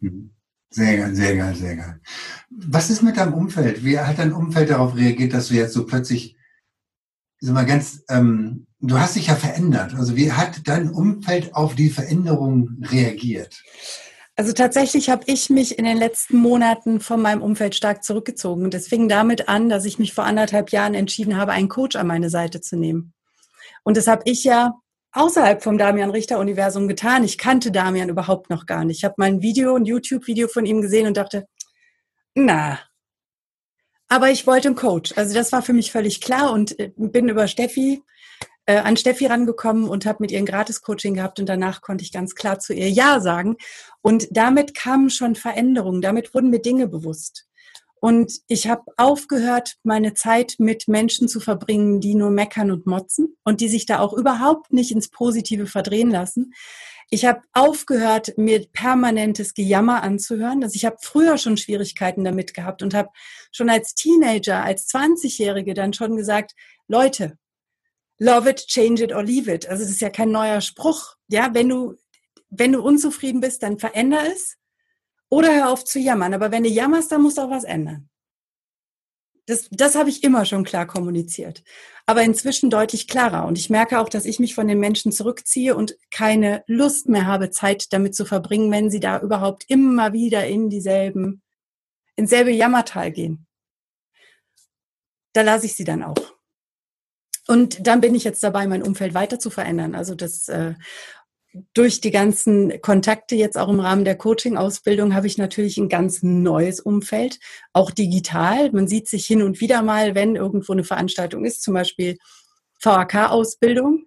Mhm. 0.00 0.30
Sehr 0.70 0.96
geil, 0.96 1.14
sehr 1.14 1.36
geil, 1.36 1.54
sehr 1.54 1.76
geil. 1.76 2.00
Was 2.48 2.88
ist 2.88 3.02
mit 3.02 3.18
deinem 3.18 3.34
Umfeld? 3.34 3.84
Wie 3.84 3.98
hat 3.98 4.18
dein 4.18 4.32
Umfeld 4.32 4.70
darauf 4.70 4.96
reagiert, 4.96 5.34
dass 5.34 5.48
du 5.48 5.54
jetzt 5.54 5.74
so 5.74 5.84
plötzlich 5.84 6.34
sag 7.40 7.54
mal 7.54 7.66
ganz, 7.66 8.04
ähm, 8.08 8.67
du 8.80 8.98
hast 8.98 9.16
dich 9.16 9.28
ja 9.28 9.36
verändert. 9.36 9.94
Also 9.94 10.16
wie 10.16 10.32
hat 10.32 10.60
dein 10.66 10.90
Umfeld 10.90 11.54
auf 11.54 11.74
die 11.74 11.90
Veränderung 11.90 12.82
reagiert? 12.82 13.62
Also 14.36 14.52
tatsächlich 14.52 15.10
habe 15.10 15.24
ich 15.26 15.50
mich 15.50 15.78
in 15.78 15.84
den 15.84 15.96
letzten 15.96 16.36
Monaten 16.36 17.00
von 17.00 17.20
meinem 17.20 17.42
Umfeld 17.42 17.74
stark 17.74 18.04
zurückgezogen. 18.04 18.70
Das 18.70 18.86
fing 18.86 19.08
damit 19.08 19.48
an, 19.48 19.68
dass 19.68 19.84
ich 19.84 19.98
mich 19.98 20.14
vor 20.14 20.24
anderthalb 20.24 20.70
Jahren 20.70 20.94
entschieden 20.94 21.36
habe, 21.36 21.52
einen 21.52 21.68
Coach 21.68 21.96
an 21.96 22.06
meine 22.06 22.30
Seite 22.30 22.60
zu 22.60 22.76
nehmen. 22.76 23.14
Und 23.82 23.96
das 23.96 24.06
habe 24.06 24.22
ich 24.26 24.44
ja 24.44 24.74
außerhalb 25.10 25.62
vom 25.62 25.76
Damian 25.76 26.10
Richter 26.10 26.38
Universum 26.38 26.86
getan. 26.86 27.24
Ich 27.24 27.36
kannte 27.36 27.72
Damian 27.72 28.10
überhaupt 28.10 28.48
noch 28.48 28.66
gar 28.66 28.84
nicht. 28.84 28.98
Ich 28.98 29.04
habe 29.04 29.14
mal 29.18 29.26
ein 29.26 29.42
Video, 29.42 29.74
ein 29.74 29.84
YouTube-Video 29.84 30.46
von 30.46 30.66
ihm 30.66 30.82
gesehen 30.82 31.08
und 31.08 31.16
dachte, 31.16 31.46
na, 32.34 32.78
aber 34.08 34.30
ich 34.30 34.46
wollte 34.46 34.68
einen 34.68 34.76
Coach. 34.76 35.12
Also 35.16 35.34
das 35.34 35.50
war 35.52 35.62
für 35.62 35.72
mich 35.72 35.90
völlig 35.92 36.20
klar 36.20 36.52
und 36.52 36.78
äh, 36.78 36.92
bin 36.96 37.28
über 37.28 37.48
Steffi 37.48 38.02
äh, 38.68 38.76
an 38.76 38.98
Steffi 38.98 39.26
rangekommen 39.26 39.88
und 39.88 40.04
habe 40.04 40.18
mit 40.20 40.30
ihr 40.30 40.38
ein 40.38 40.46
Gratis-Coaching 40.46 41.14
gehabt 41.14 41.40
und 41.40 41.48
danach 41.48 41.80
konnte 41.80 42.04
ich 42.04 42.12
ganz 42.12 42.34
klar 42.34 42.58
zu 42.58 42.74
ihr 42.74 42.90
Ja 42.90 43.18
sagen. 43.18 43.56
Und 44.02 44.28
damit 44.30 44.74
kamen 44.74 45.08
schon 45.08 45.36
Veränderungen, 45.36 46.02
damit 46.02 46.34
wurden 46.34 46.50
mir 46.50 46.60
Dinge 46.60 46.86
bewusst. 46.86 47.46
Und 48.00 48.40
ich 48.46 48.68
habe 48.68 48.84
aufgehört, 48.98 49.76
meine 49.82 50.12
Zeit 50.12 50.56
mit 50.58 50.86
Menschen 50.86 51.28
zu 51.28 51.40
verbringen, 51.40 52.00
die 52.00 52.14
nur 52.14 52.30
meckern 52.30 52.70
und 52.70 52.86
motzen 52.86 53.36
und 53.42 53.60
die 53.62 53.68
sich 53.68 53.86
da 53.86 54.00
auch 54.00 54.12
überhaupt 54.12 54.70
nicht 54.72 54.92
ins 54.92 55.08
Positive 55.08 55.66
verdrehen 55.66 56.10
lassen, 56.10 56.52
ich 57.10 57.24
habe 57.24 57.40
aufgehört, 57.54 58.36
mir 58.36 58.66
permanentes 58.70 59.54
Gejammer 59.54 60.02
anzuhören. 60.02 60.62
Also 60.62 60.76
ich 60.76 60.84
habe 60.84 60.98
früher 61.00 61.38
schon 61.38 61.56
Schwierigkeiten 61.56 62.22
damit 62.22 62.52
gehabt 62.52 62.82
und 62.82 62.92
habe 62.92 63.08
schon 63.50 63.70
als 63.70 63.94
Teenager, 63.94 64.62
als 64.62 64.90
20-Jährige 64.90 65.72
dann 65.72 65.94
schon 65.94 66.16
gesagt, 66.16 66.52
Leute, 66.86 67.38
love 68.18 68.48
it, 68.48 68.66
change 68.66 69.02
it 69.02 69.12
or 69.12 69.22
leave 69.22 69.52
it. 69.52 69.68
Also 69.68 69.82
es 69.84 69.90
ist 69.90 70.00
ja 70.00 70.10
kein 70.10 70.30
neuer 70.30 70.60
Spruch. 70.60 71.16
Ja, 71.28 71.54
wenn 71.54 71.68
du, 71.68 71.96
wenn 72.50 72.72
du 72.72 72.82
unzufrieden 72.82 73.40
bist, 73.40 73.62
dann 73.62 73.78
veränder 73.78 74.20
es 74.32 74.56
oder 75.28 75.54
hör 75.54 75.70
auf 75.70 75.84
zu 75.84 75.98
jammern. 75.98 76.34
Aber 76.34 76.50
wenn 76.50 76.62
du 76.62 76.68
jammerst, 76.68 77.12
dann 77.12 77.22
musst 77.22 77.38
du 77.38 77.42
auch 77.42 77.50
was 77.50 77.64
ändern. 77.64 78.08
Das, 79.46 79.66
das 79.70 79.94
habe 79.94 80.10
ich 80.10 80.24
immer 80.24 80.44
schon 80.44 80.62
klar 80.62 80.86
kommuniziert. 80.86 81.62
Aber 82.04 82.22
inzwischen 82.22 82.68
deutlich 82.68 83.08
klarer. 83.08 83.46
Und 83.46 83.56
ich 83.56 83.70
merke 83.70 83.98
auch, 83.98 84.10
dass 84.10 84.26
ich 84.26 84.38
mich 84.38 84.54
von 84.54 84.68
den 84.68 84.78
Menschen 84.78 85.10
zurückziehe 85.10 85.74
und 85.74 85.96
keine 86.10 86.64
Lust 86.66 87.08
mehr 87.08 87.26
habe, 87.26 87.50
Zeit 87.50 87.92
damit 87.92 88.14
zu 88.14 88.26
verbringen, 88.26 88.70
wenn 88.70 88.90
sie 88.90 89.00
da 89.00 89.20
überhaupt 89.20 89.64
immer 89.68 90.12
wieder 90.12 90.46
in 90.46 90.68
dieselben, 90.68 91.42
ins 92.14 92.28
selbe 92.28 92.50
Jammertal 92.50 93.10
gehen. 93.10 93.46
Da 95.32 95.42
lasse 95.42 95.66
ich 95.66 95.76
sie 95.76 95.84
dann 95.84 96.02
auch. 96.02 96.37
Und 97.48 97.86
dann 97.86 98.00
bin 98.02 98.14
ich 98.14 98.24
jetzt 98.24 98.44
dabei, 98.44 98.66
mein 98.66 98.82
Umfeld 98.82 99.14
weiter 99.14 99.38
zu 99.38 99.48
verändern. 99.48 99.94
Also 99.94 100.14
das 100.14 100.48
äh, 100.48 100.74
durch 101.72 102.02
die 102.02 102.10
ganzen 102.10 102.80
Kontakte 102.82 103.34
jetzt 103.34 103.56
auch 103.56 103.70
im 103.70 103.80
Rahmen 103.80 104.04
der 104.04 104.16
Coaching-Ausbildung 104.16 105.14
habe 105.14 105.26
ich 105.26 105.38
natürlich 105.38 105.78
ein 105.78 105.88
ganz 105.88 106.22
neues 106.22 106.78
Umfeld, 106.78 107.38
auch 107.72 107.90
digital. 107.90 108.70
Man 108.72 108.86
sieht 108.86 109.08
sich 109.08 109.26
hin 109.26 109.42
und 109.42 109.60
wieder 109.60 109.82
mal, 109.82 110.14
wenn 110.14 110.36
irgendwo 110.36 110.72
eine 110.72 110.84
Veranstaltung 110.84 111.46
ist, 111.46 111.62
zum 111.62 111.72
Beispiel 111.72 112.18
VHK-Ausbildung. 112.80 114.04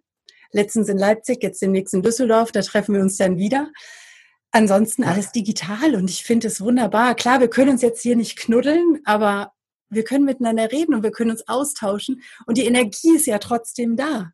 Letztens 0.52 0.88
in 0.88 0.98
Leipzig, 0.98 1.42
jetzt 1.42 1.62
demnächst 1.64 1.96
in 1.96 2.04
Düsseldorf, 2.04 2.52
da 2.52 2.62
treffen 2.62 2.94
wir 2.94 3.02
uns 3.02 3.18
dann 3.18 3.38
wieder. 3.38 3.72
Ansonsten 4.52 5.04
alles 5.04 5.32
digital 5.32 5.96
und 5.96 6.10
ich 6.10 6.24
finde 6.24 6.48
es 6.48 6.62
wunderbar. 6.62 7.16
Klar, 7.16 7.40
wir 7.40 7.48
können 7.48 7.72
uns 7.72 7.82
jetzt 7.82 8.04
hier 8.04 8.16
nicht 8.16 8.38
knuddeln, 8.38 9.00
aber 9.06 9.54
wir 9.92 10.04
können 10.04 10.26
miteinander 10.26 10.72
reden 10.72 10.96
und 10.96 11.04
wir 11.04 11.12
können 11.12 11.32
uns 11.32 11.48
austauschen 11.48 12.22
und 12.46 12.58
die 12.58 12.66
Energie 12.66 13.16
ist 13.16 13.28
ja 13.28 13.38
trotzdem 13.38 13.96
da. 13.96 14.32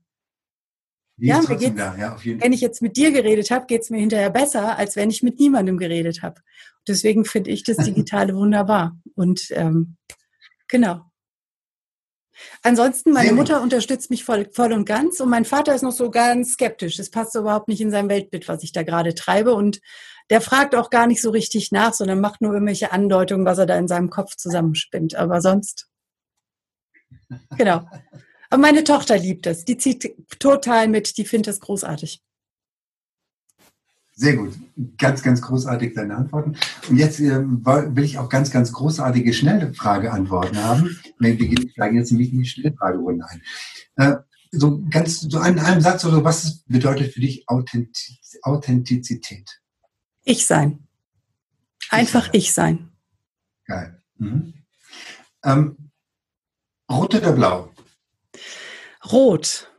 Die 1.19 1.27
ja, 1.27 1.41
geht's, 1.41 1.75
da, 1.75 1.95
ja, 1.97 2.13
auf 2.13 2.23
jeden 2.23 2.39
Fall. 2.39 2.45
wenn 2.45 2.53
ich 2.53 2.61
jetzt 2.61 2.81
mit 2.83 2.95
dir 2.95 3.11
geredet 3.11 3.49
habe, 3.49 3.65
geht 3.65 3.81
es 3.81 3.89
mir 3.89 3.97
hinterher 3.97 4.29
besser, 4.29 4.77
als 4.77 4.95
wenn 4.95 5.09
ich 5.09 5.23
mit 5.23 5.39
niemandem 5.39 5.77
geredet 5.77 6.21
habe. 6.21 6.41
Deswegen 6.87 7.25
finde 7.25 7.49
ich 7.49 7.63
das 7.63 7.77
Digitale 7.85 8.35
wunderbar. 8.35 8.95
Und 9.15 9.47
ähm, 9.49 9.97
genau. 10.67 11.01
Ansonsten, 12.61 13.13
meine 13.13 13.33
Mutter 13.33 13.63
unterstützt 13.63 14.11
mich 14.11 14.23
voll, 14.23 14.47
voll 14.51 14.71
und 14.71 14.85
ganz 14.85 15.19
und 15.19 15.29
mein 15.29 15.43
Vater 15.43 15.73
ist 15.73 15.81
noch 15.81 15.91
so 15.91 16.11
ganz 16.11 16.51
skeptisch. 16.51 16.97
Das 16.97 17.09
passt 17.09 17.35
überhaupt 17.35 17.67
nicht 17.67 17.81
in 17.81 17.89
sein 17.89 18.09
Weltbild, 18.09 18.47
was 18.47 18.61
ich 18.61 18.71
da 18.71 18.83
gerade 18.83 19.15
treibe. 19.15 19.55
Und 19.55 19.79
der 20.29 20.41
fragt 20.41 20.75
auch 20.75 20.89
gar 20.89 21.07
nicht 21.07 21.21
so 21.21 21.29
richtig 21.29 21.71
nach, 21.71 21.93
sondern 21.93 22.19
macht 22.19 22.41
nur 22.41 22.53
irgendwelche 22.53 22.91
Andeutungen, 22.91 23.45
was 23.45 23.57
er 23.57 23.65
da 23.65 23.77
in 23.77 23.87
seinem 23.87 24.09
Kopf 24.09 24.35
zusammenspinnt. 24.35 25.15
Aber 25.15 25.41
sonst, 25.41 25.87
genau. 27.57 27.87
Aber 28.49 28.61
meine 28.61 28.83
Tochter 28.83 29.17
liebt 29.17 29.45
es. 29.47 29.65
Die 29.65 29.77
zieht 29.77 30.15
total 30.39 30.87
mit. 30.87 31.17
Die 31.17 31.25
findet 31.25 31.53
es 31.53 31.59
großartig. 31.59 32.21
Sehr 34.19 34.35
gut. 34.35 34.53
Ganz, 34.97 35.21
ganz 35.21 35.41
großartig 35.41 35.93
deine 35.93 36.15
Antworten. 36.15 36.57
Und 36.89 36.97
jetzt 36.97 37.19
äh, 37.19 37.39
will 37.45 38.03
ich 38.03 38.17
auch 38.17 38.29
ganz, 38.29 38.49
ganz 38.49 38.71
großartige 38.71 39.31
schnelle 39.33 39.73
Frageantworten 39.73 40.57
haben. 40.57 40.99
Wir 41.19 41.69
steigen 41.71 41.97
jetzt 41.97 42.11
nämlich 42.11 42.33
in 42.33 42.39
die 42.39 42.49
Schnellfragerunde 42.49 43.25
ein. 43.27 43.41
Äh, 43.97 44.17
so 44.51 44.81
ganz, 44.89 45.21
so 45.21 45.39
in 45.41 45.59
einem 45.59 45.81
Satz 45.81 46.03
oder 46.05 46.15
so, 46.15 46.23
was 46.23 46.63
bedeutet 46.67 47.13
für 47.13 47.19
dich 47.19 47.47
Authentiz 47.47 48.39
Authentizität? 48.41 49.61
Ich 50.27 50.45
sein. 50.45 50.85
Einfach 51.89 52.29
ich 52.33 52.53
sein. 52.53 52.91
Geil. 53.63 54.03
Mhm. 54.17 54.53
Ähm, 55.45 55.91
rot 56.91 57.15
oder 57.15 57.31
blau? 57.31 57.73
Rot. 59.09 59.71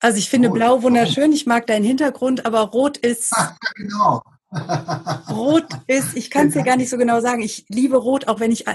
Also 0.00 0.18
ich 0.18 0.28
finde 0.28 0.48
rot. 0.48 0.56
Blau 0.58 0.82
wunderschön, 0.82 1.32
ich 1.32 1.46
mag 1.46 1.66
deinen 1.66 1.84
Hintergrund, 1.84 2.44
aber 2.44 2.60
Rot 2.60 2.98
ist. 2.98 3.32
Ach, 3.36 3.56
genau. 3.74 4.22
Rot 5.34 5.66
ist, 5.86 6.14
ich 6.14 6.30
kann 6.30 6.48
es 6.48 6.52
dir 6.52 6.62
gar 6.62 6.76
nicht 6.76 6.90
so 6.90 6.98
genau 6.98 7.22
sagen. 7.22 7.40
Ich 7.40 7.64
liebe 7.68 7.96
Rot, 7.96 8.28
auch 8.28 8.40
wenn 8.40 8.52
ich. 8.52 8.66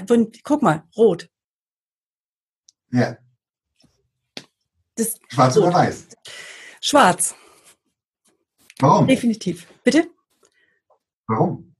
Guck 0.43 0.63
mal, 0.63 0.83
Rot. 0.97 1.29
Ja. 2.89 3.17
Das, 4.95 5.19
Schwarz 5.27 5.55
rot. 5.55 5.65
oder 5.65 5.73
weiß? 5.75 6.07
Schwarz. 6.81 7.36
Warum? 8.79 9.05
Definitiv. 9.05 9.67
Bitte? 9.83 10.12
Warum? 11.27 11.73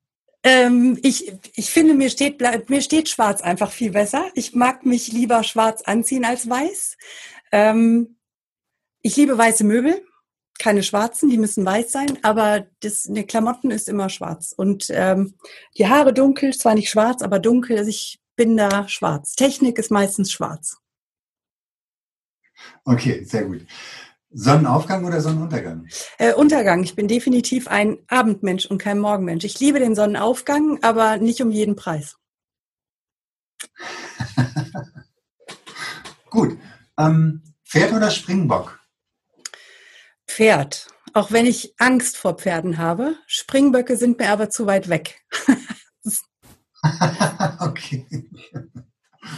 Ähm, 0.44 1.00
ich, 1.02 1.34
ich 1.56 1.70
finde, 1.70 1.94
mir 1.94 2.10
steht, 2.10 2.42
mir 2.70 2.82
steht 2.82 3.08
schwarz 3.08 3.42
einfach 3.42 3.72
viel 3.72 3.92
besser. 3.92 4.30
Ich 4.36 4.54
mag 4.54 4.86
mich 4.86 5.12
lieber 5.12 5.44
schwarz 5.44 5.82
anziehen 5.84 6.26
als 6.26 6.50
weiß. 6.50 6.98
Ähm, 7.54 8.18
ich 9.02 9.16
liebe 9.16 9.38
weiße 9.38 9.64
Möbel, 9.64 10.06
keine 10.60 10.84
schwarzen, 10.84 11.30
die 11.30 11.38
müssen 11.38 11.66
weiß 11.66 11.92
sein, 11.92 12.20
aber 12.24 12.68
das, 12.82 13.08
eine 13.08 13.26
Klamotten 13.26 13.72
ist 13.72 13.88
immer 13.88 14.10
schwarz. 14.10 14.54
Und 14.56 14.88
ähm, 14.90 15.36
die 15.78 15.88
Haare 15.88 16.14
dunkel, 16.14 16.54
zwar 16.54 16.76
nicht 16.76 16.90
schwarz, 16.90 17.22
aber 17.22 17.40
dunkel. 17.40 17.78
Also 17.78 17.90
ich 17.90 18.20
bin 18.36 18.58
da 18.58 18.88
schwarz. 18.88 19.36
Technik 19.36 19.78
ist 19.78 19.92
meistens 19.92 20.32
schwarz. 20.32 20.78
Okay, 22.86 23.24
sehr 23.24 23.46
gut. 23.46 23.66
Sonnenaufgang 24.34 25.06
oder 25.06 25.22
Sonnenuntergang? 25.22 25.88
Äh, 26.18 26.34
Untergang. 26.34 26.84
Ich 26.84 26.96
bin 26.96 27.08
definitiv 27.08 27.68
ein 27.68 27.98
Abendmensch 28.08 28.66
und 28.66 28.78
kein 28.80 29.00
Morgenmensch. 29.00 29.44
Ich 29.46 29.60
liebe 29.60 29.80
den 29.80 29.96
Sonnenaufgang, 29.96 30.80
aber 30.82 31.18
nicht 31.18 31.42
um 31.42 31.52
jeden 31.52 31.76
Preis. 31.76 32.18
Gut. 36.30 36.58
Ähm, 36.98 37.42
Pferd 37.66 37.94
oder 37.94 38.12
Springbock? 38.12 38.80
Pferd. 40.28 40.88
Auch 41.14 41.32
wenn 41.32 41.46
ich 41.46 41.76
Angst 41.78 42.18
vor 42.18 42.36
Pferden 42.38 42.80
habe. 42.80 43.16
Springböcke 43.28 43.98
sind 43.98 44.18
mir 44.20 44.30
aber 44.30 44.50
zu 44.50 44.66
weit 44.66 44.90
weg. 44.90 45.22
okay. 47.60 48.06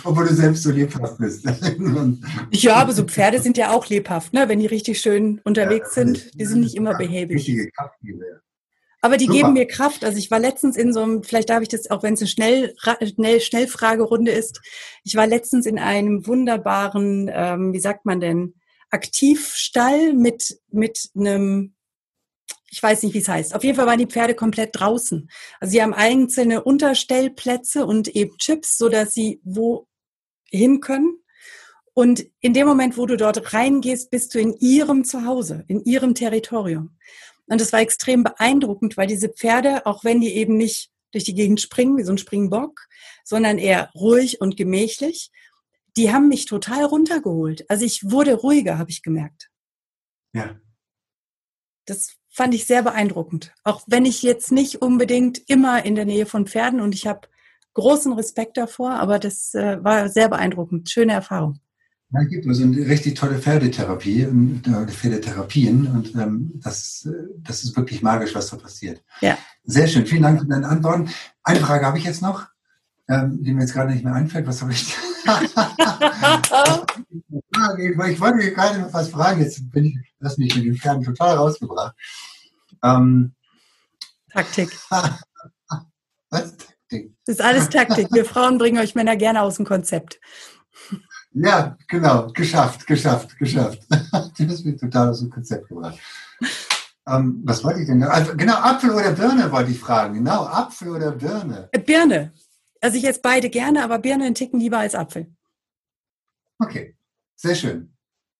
Obwohl 0.04 0.28
du 0.28 0.34
selbst 0.34 0.64
so 0.64 0.72
lebhaft 0.72 1.18
bist. 1.18 1.46
ja, 2.52 2.76
aber 2.76 2.94
so 2.94 3.04
Pferde 3.04 3.42
sind 3.42 3.58
ja 3.58 3.72
auch 3.72 3.88
lebhaft, 3.88 4.34
ne? 4.34 4.50
wenn 4.50 4.60
die 4.60 4.66
richtig 4.66 5.00
schön 5.00 5.42
unterwegs 5.44 5.96
ja, 5.96 6.04
sind. 6.04 6.32
Die 6.34 6.46
sind 6.46 6.62
nicht 6.62 6.76
immer 6.76 6.98
behäbig. 6.98 7.38
Richtige 7.38 7.70
Kraftgeber. 7.72 8.26
Aber 9.06 9.18
die 9.18 9.26
Super. 9.26 9.38
geben 9.38 9.54
mir 9.54 9.68
Kraft. 9.68 10.04
Also 10.04 10.18
ich 10.18 10.32
war 10.32 10.40
letztens 10.40 10.76
in 10.76 10.92
so 10.92 11.02
einem, 11.02 11.22
vielleicht 11.22 11.52
darf 11.52 11.62
ich 11.62 11.68
das, 11.68 11.92
auch 11.92 12.02
wenn 12.02 12.16
es 12.16 12.22
eine 12.22 12.28
Schnell, 12.28 12.74
Schnell, 13.04 13.40
Schnellfragerunde 13.40 14.32
ist, 14.32 14.62
ich 15.04 15.16
war 15.16 15.28
letztens 15.28 15.68
in 15.68 15.78
einem 15.78 16.26
wunderbaren, 16.26 17.30
ähm, 17.32 17.72
wie 17.72 17.80
sagt 17.80 18.08
man 18.08 18.20
denn, 18.20 18.56
Aktivstall 18.90 20.14
mit, 20.14 20.60
mit 20.72 21.10
einem 21.16 21.75
ich 22.70 22.82
weiß 22.82 23.04
nicht, 23.04 23.14
wie 23.14 23.20
es 23.20 23.28
heißt. 23.28 23.56
Auf 23.56 23.64
jeden 23.64 23.76
Fall 23.76 23.86
waren 23.86 24.00
die 24.00 24.08
Pferde 24.08 24.36
komplett 24.36 24.72
draußen. 24.74 25.30
Also 25.60 25.72
sie 25.72 25.82
haben 25.82 25.94
einzelne 25.94 26.64
Unterstellplätze 26.64 27.86
und 27.86 28.10
eben 28.10 28.38
Chips, 28.38 28.78
so 28.78 28.90
dass 28.90 29.14
sie 29.14 29.40
wo 29.44 29.88
hin 30.50 30.82
können. 30.82 31.20
Und 31.94 32.26
in 32.42 32.54
dem 32.54 32.68
Moment, 32.68 32.98
wo 32.98 33.06
du 33.06 33.16
dort 33.16 33.54
reingehst, 33.54 34.12
bist 34.12 34.36
du 34.36 34.40
in 34.40 34.54
ihrem 34.60 35.06
Zuhause, 35.06 35.64
in 35.68 35.84
ihrem 35.86 36.14
Territorium. 36.14 36.98
Und 37.48 37.62
das 37.62 37.72
war 37.72 37.80
extrem 37.80 38.24
beeindruckend, 38.24 38.98
weil 38.98 39.08
diese 39.08 39.30
Pferde, 39.30 39.86
auch 39.86 40.04
wenn 40.04 40.20
die 40.20 40.34
eben 40.34 40.58
nicht 40.58 40.92
durch 41.12 41.24
die 41.24 41.36
Gegend 41.36 41.62
springen, 41.62 41.98
wie 41.98 42.04
so 42.04 42.12
ein 42.12 42.18
Springbock, 42.18 42.82
sondern 43.24 43.58
eher 43.58 43.92
ruhig 43.96 44.42
und 44.42 44.58
gemächlich, 44.58 45.32
die 45.96 46.12
haben 46.12 46.28
mich 46.28 46.46
total 46.46 46.84
runtergeholt. 46.84 47.70
Also 47.70 47.86
ich 47.86 48.12
wurde 48.12 48.34
ruhiger, 48.34 48.78
habe 48.78 48.92
ich 48.92 49.02
gemerkt. 49.02 49.50
Ja. 50.34 50.60
Das 51.86 52.18
fand 52.36 52.54
ich 52.54 52.66
sehr 52.66 52.84
beeindruckend. 52.84 53.54
Auch 53.64 53.84
wenn 53.88 54.04
ich 54.04 54.22
jetzt 54.22 54.52
nicht 54.52 54.82
unbedingt 54.82 55.42
immer 55.48 55.86
in 55.86 55.96
der 55.96 56.06
Nähe 56.06 56.26
von 56.26 56.48
Pferden 56.48 56.82
und 56.82 56.94
ich 56.94 57.08
habe 57.08 57.22
großen 57.74 58.12
Respekt 58.12 58.58
davor, 58.58 58.92
aber 58.92 59.20
das 59.20 59.54
äh, 59.54 59.82
war 59.82 60.10
sehr 60.10 60.28
beeindruckend. 60.28 60.90
Schöne 60.90 61.14
Erfahrung. 61.14 61.60
Ja, 62.12 62.22
es 62.22 62.30
gibt 62.30 62.46
also 62.46 62.64
eine 62.64 62.76
richtig 62.88 63.16
tolle 63.16 63.40
Pferdetherapie 63.40 64.26
und 64.26 64.68
äh, 64.68 64.86
Pferdetherapien 64.86 65.88
und 65.88 66.14
ähm, 66.16 66.52
das, 66.56 67.08
äh, 67.10 67.26
das 67.42 67.64
ist 67.64 67.76
wirklich 67.78 68.02
magisch, 68.02 68.36
was 68.36 68.48
da 68.48 68.58
passiert. 68.58 69.02
Ja. 69.22 69.38
Sehr 69.64 69.88
schön. 69.88 70.06
Vielen 70.06 70.24
Dank 70.24 70.42
für 70.42 70.48
deine 70.48 70.68
Antworten. 70.68 71.10
Eine 71.42 71.62
Frage 71.62 71.86
habe 71.86 71.98
ich 71.98 72.04
jetzt 72.04 72.22
noch, 72.22 72.48
ähm, 73.08 73.42
die 73.42 73.54
mir 73.54 73.62
jetzt 73.62 73.74
gerade 73.74 73.92
nicht 73.92 74.04
mehr 74.04 74.14
einfällt. 74.14 74.46
Was 74.46 74.62
habe 74.62 74.74
ich? 74.74 74.94
ich 77.78 78.20
wollte 78.20 78.52
gerade 78.52 78.80
noch 78.80 78.94
was 78.94 79.10
fragen. 79.10 79.42
Jetzt 79.42 79.72
bin 79.72 79.86
ich, 79.86 79.98
das 80.20 80.38
mich 80.38 80.56
mit 80.56 80.66
den 80.66 80.76
Pferden 80.76 81.04
total 81.04 81.38
rausgebracht. 81.38 81.96
Ähm, 82.84 83.34
Taktik. 84.32 84.70
Was? 86.30 86.58
Taktik? 86.58 87.16
Das 87.26 87.38
ist 87.38 87.42
alles 87.42 87.70
Taktik. 87.70 88.08
Wir 88.12 88.26
Frauen 88.26 88.58
bringen 88.58 88.80
euch 88.80 88.96
Männer 88.96 89.16
gerne 89.16 89.42
aus 89.42 89.56
dem 89.56 89.66
Konzept. 89.66 90.20
Ja, 91.32 91.78
genau. 91.88 92.28
Geschafft, 92.34 92.86
geschafft, 92.88 93.38
geschafft. 93.38 93.80
Du 94.38 94.50
hast 94.50 94.66
mich 94.66 94.80
total 94.80 95.10
aus 95.10 95.22
dem 95.22 95.30
Konzept 95.30 95.70
gebracht. 95.70 95.98
Ähm, 97.08 97.42
was 97.46 97.64
wollte 97.64 97.82
ich 97.82 97.88
denn? 97.88 98.04
Also, 98.04 98.36
genau, 98.36 98.56
Apfel 98.56 98.92
oder 98.92 99.12
Birne 99.12 99.52
wollte 99.52 99.72
ich 99.72 99.80
fragen. 99.80 100.16
Genau, 100.16 100.46
Apfel 100.46 100.90
oder 100.90 101.12
Birne? 101.12 101.70
Birne. 101.86 102.34
Also 102.86 103.00
ich 103.00 103.06
esse 103.06 103.22
beide 103.24 103.50
gerne, 103.50 103.84
aber 103.84 103.98
Birne 103.98 104.26
einen 104.26 104.36
Ticken 104.36 104.60
lieber 104.60 104.78
als 104.78 104.94
Apfel. 104.94 105.34
Okay, 106.60 106.96
sehr 107.36 107.56
schön. 107.56 107.96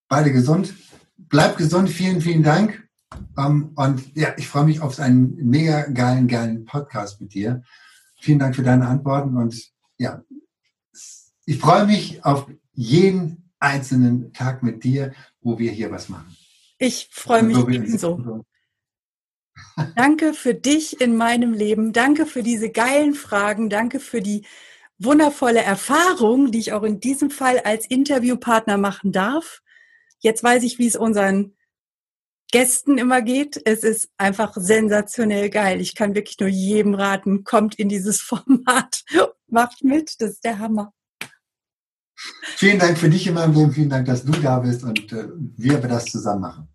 Beide 0.08 0.32
gesund. 0.32 0.76
Bleib 1.18 1.58
gesund. 1.58 1.90
Vielen, 1.90 2.22
vielen 2.22 2.44
Dank. 2.44 2.88
Um, 3.36 3.44
ähm, 3.44 3.72
und 3.76 4.16
ja, 4.16 4.36
ich 4.38 4.48
freue 4.48 4.66
mich 4.66 4.82
auf 4.82 5.00
einen 5.00 5.36
mega 5.38 5.88
geilen, 5.88 6.28
geilen 6.28 6.64
Podcast 6.64 7.20
mit 7.22 7.34
dir. 7.34 7.64
Vielen 8.20 8.38
Dank 8.38 8.56
für 8.56 8.62
deine 8.62 8.86
Antworten 8.86 9.36
und 9.36 9.60
ja, 9.98 10.22
ich 11.48 11.58
freue 11.58 11.88
mich 11.88 12.24
auf 12.24 12.48
jeden 12.74 13.50
einzelnen 13.58 14.32
Tag 14.32 14.62
mit 14.62 14.84
dir, 14.84 15.12
wo 15.42 15.58
wir 15.58 15.72
hier 15.72 15.90
was 15.90 16.08
machen. 16.08 16.38
Ich 16.78 17.10
freue 17.12 17.42
mich 17.42 17.56
so 17.56 17.68
ebenso. 17.68 18.46
Danke 19.96 20.34
für 20.34 20.54
dich 20.54 21.02
in 21.02 21.16
meinem 21.16 21.54
Leben. 21.54 21.94
Danke 21.94 22.26
für 22.26 22.44
diese 22.44 22.70
geilen 22.70 23.14
Fragen. 23.14 23.70
Danke 23.70 24.00
für 24.00 24.22
die 24.22 24.46
wundervolle 24.98 25.62
Erfahrung, 25.62 26.52
die 26.52 26.60
ich 26.60 26.74
auch 26.74 26.84
in 26.84 27.00
diesem 27.00 27.30
Fall 27.30 27.60
als 27.60 27.86
Interviewpartner 27.86 28.78
machen 28.78 29.12
darf. 29.12 29.62
Jetzt 30.20 30.44
weiß 30.44 30.64
ich, 30.64 30.80
wie 30.80 30.88
es 30.88 30.96
unseren 30.96 31.56
Gästen 32.52 32.98
immer 32.98 33.22
geht. 33.22 33.62
Es 33.66 33.84
ist 33.84 34.10
einfach 34.18 34.54
sensationell 34.56 35.50
geil. 35.50 35.82
Ich 35.82 35.96
kann 35.96 36.16
wirklich 36.16 36.40
nur 36.40 36.50
jedem 36.50 36.94
raten, 36.94 37.44
kommt 37.44 37.76
in 37.76 37.90
dieses 37.90 38.22
Format, 38.22 39.04
macht 39.48 39.84
mit, 39.84 40.22
das 40.22 40.32
ist 40.32 40.44
der 40.44 40.60
Hammer. 40.60 40.94
Vielen 42.56 42.80
Dank 42.80 42.98
für 42.98 43.10
dich 43.10 43.28
in 43.28 43.34
meinem 43.34 43.54
Leben, 43.54 43.72
vielen 43.74 43.90
Dank, 43.90 44.08
dass 44.08 44.24
du 44.24 44.32
da 44.32 44.60
bist 44.60 44.84
und 44.84 45.12
äh, 45.12 45.28
wir 45.58 45.80
das 45.80 46.06
zusammen 46.06 46.42
machen. 46.42 46.75